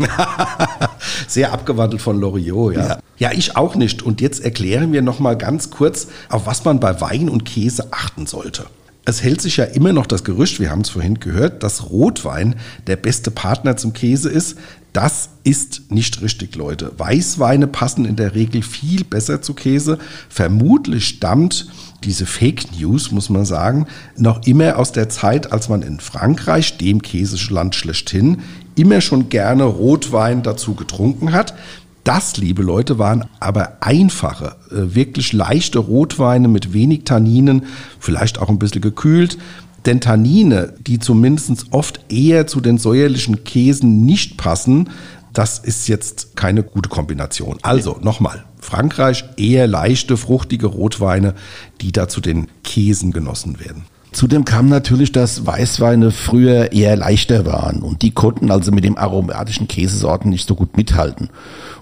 [1.27, 2.87] Sehr abgewandelt von Loriot, ja.
[2.87, 2.99] ja.
[3.19, 3.31] ja.
[3.33, 4.01] ich auch nicht.
[4.01, 7.89] Und jetzt erklären wir noch mal ganz kurz, auf was man bei Wein und Käse
[7.91, 8.65] achten sollte.
[9.05, 12.55] Es hält sich ja immer noch das Gerücht, wir haben es vorhin gehört, dass Rotwein
[12.87, 14.57] der beste Partner zum Käse ist.
[14.93, 16.93] Das ist nicht richtig, Leute.
[16.97, 19.97] Weißweine passen in der Regel viel besser zu Käse.
[20.29, 21.67] Vermutlich stammt
[22.03, 26.77] diese Fake News, muss man sagen, noch immer aus der Zeit, als man in Frankreich,
[26.77, 28.41] dem Käseland schlechthin,
[28.75, 31.55] immer schon gerne Rotwein dazu getrunken hat.
[32.03, 37.65] Das, liebe Leute, waren aber einfache, äh, wirklich leichte Rotweine mit wenig Tanninen,
[37.99, 39.37] vielleicht auch ein bisschen gekühlt.
[39.85, 44.89] Denn Tannine, die zumindest oft eher zu den säuerlichen Käsen nicht passen,
[45.33, 47.57] das ist jetzt keine gute Kombination.
[47.63, 51.33] Also nochmal, Frankreich eher leichte, fruchtige Rotweine,
[51.81, 53.85] die da zu den Käsen genossen werden.
[54.13, 58.97] Zudem kam natürlich, dass Weißweine früher eher leichter waren und die konnten also mit dem
[58.97, 61.29] aromatischen Käsesorten nicht so gut mithalten.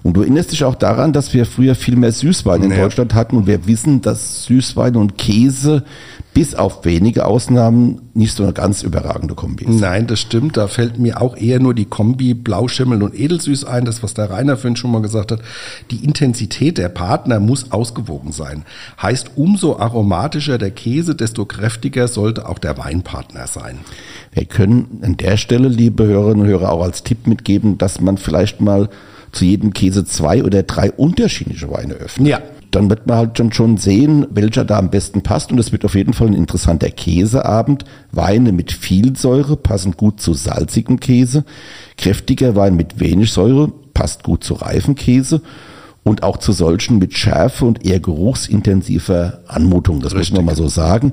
[0.02, 2.78] Und du erinnerst dich auch daran, dass wir früher viel mehr Süßwein in ja.
[2.78, 5.84] Deutschland hatten und wir wissen, dass Süßwein und Käse
[6.34, 9.80] bis auf wenige Ausnahmen nicht so eine ganz überragende Kombi ist.
[9.80, 10.56] Nein, das stimmt.
[10.56, 14.30] Da fällt mir auch eher nur die Kombi Blauschimmel und Edelsüß ein, das was der
[14.30, 15.40] Rainer vorhin schon mal gesagt hat.
[15.90, 18.64] Die Intensität der Partner muss ausgewogen sein.
[19.00, 23.78] Heißt, umso aromatischer der Käse, desto kräftiger sollte auch der Weinpartner sein.
[24.32, 28.16] Wir können an der Stelle, liebe Hörerinnen und Hörer, auch als Tipp mitgeben, dass man
[28.16, 28.88] vielleicht mal
[29.32, 32.28] zu jedem Käse zwei oder drei unterschiedliche Weine öffnet.
[32.28, 35.52] Ja dann wird man halt schon, schon sehen, welcher da am besten passt.
[35.52, 37.84] Und es wird auf jeden Fall ein interessanter Käseabend.
[38.12, 41.44] Weine mit viel Säure passen gut zu salzigem Käse.
[41.98, 45.42] Kräftiger Wein mit wenig Säure passt gut zu reifen Käse
[46.02, 50.00] und auch zu solchen mit Schärfe und eher geruchsintensiver Anmutung.
[50.00, 50.30] Das Richtig.
[50.30, 51.12] muss man mal so sagen.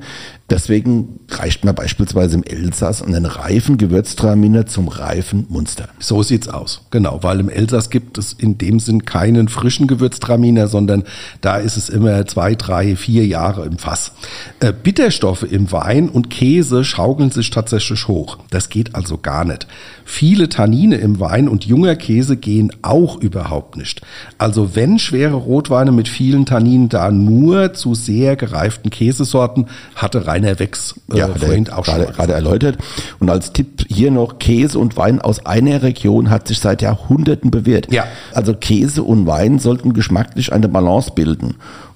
[0.50, 5.90] Deswegen reicht man beispielsweise im Elsass einen reifen Gewürztraminer zum reifen Munster.
[6.00, 6.82] So sieht's aus.
[6.90, 11.04] Genau, weil im Elsass gibt es in dem Sinn keinen frischen Gewürztraminer, sondern
[11.42, 14.12] da ist es immer zwei, drei, vier Jahre im Fass.
[14.60, 18.40] Äh, Bitterstoffe im Wein und Käse schaukeln sich tatsächlich hoch.
[18.50, 19.68] Das geht also gar nicht.
[20.06, 24.02] Viele Tannine im Wein und junger Käse gehen auch überhaupt nicht.
[24.40, 30.60] Also wenn schwere Rotweine mit vielen Tanninen da nur zu sehr gereiften Käsesorten, hatte Rainer
[30.60, 32.78] Wex äh, ja, vorhin auch gerade, schon gerade erläutert.
[33.20, 37.52] Und als Tipp hier noch Käse und Wein aus einer Region hat sich seit Jahrhunderten
[37.52, 37.92] bewährt.
[37.92, 38.06] Ja.
[38.34, 41.56] Also Käse und Wein sollten geschmacklich eine Balance bilden.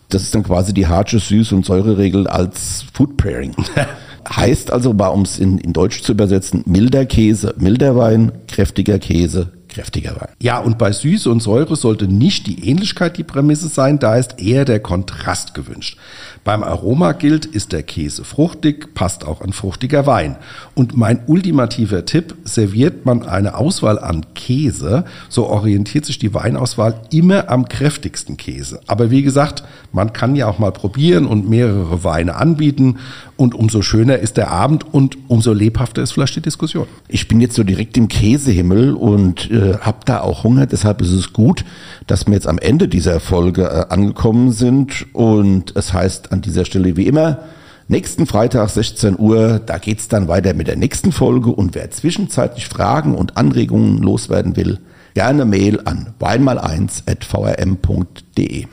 [0.09, 3.55] Das ist dann quasi die harsche Süß- und Säureregel als Food Pairing.
[4.29, 9.51] Heißt also, um es in, in Deutsch zu übersetzen, milder Käse, milder Wein, kräftiger Käse,
[9.73, 10.29] kräftiger Wein.
[10.39, 14.39] Ja, und bei Süße und Säure sollte nicht die Ähnlichkeit die Prämisse sein, da ist
[14.39, 15.97] eher der Kontrast gewünscht.
[16.43, 20.35] Beim Aroma gilt, ist der Käse fruchtig, passt auch ein fruchtiger Wein.
[20.75, 27.01] Und mein ultimativer Tipp, serviert man eine Auswahl an Käse, so orientiert sich die Weinauswahl
[27.11, 28.81] immer am kräftigsten Käse.
[28.87, 32.97] Aber wie gesagt, man kann ja auch mal probieren und mehrere Weine anbieten
[33.37, 36.87] und umso schöner ist der Abend und umso lebhafter ist vielleicht die Diskussion.
[37.07, 41.11] Ich bin jetzt so direkt im Käsehimmel und äh, habe da auch Hunger, deshalb ist
[41.11, 41.63] es gut,
[42.07, 46.65] dass wir jetzt am Ende dieser Folge äh, angekommen sind und es heißt an dieser
[46.65, 47.39] Stelle wie immer,
[47.87, 52.67] nächsten Freitag 16 Uhr, da geht's dann weiter mit der nächsten Folge und wer zwischenzeitlich
[52.67, 54.79] Fragen und Anregungen loswerden will,
[55.13, 58.65] gerne Mail an weinmal1.vrm.de.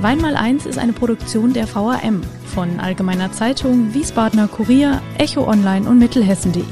[0.00, 2.20] Weinmal 1 ist eine Produktion der VRM
[2.54, 6.62] von Allgemeiner Zeitung, Wiesbadener Kurier, Echo Online und Mittelhessen.de.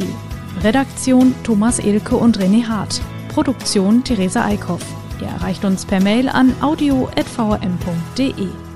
[0.62, 3.00] Redaktion Thomas Elke und René Hart.
[3.28, 4.84] Produktion Theresa Eickhoff.
[5.20, 8.71] Ihr erreicht uns per Mail an audio.vm.de.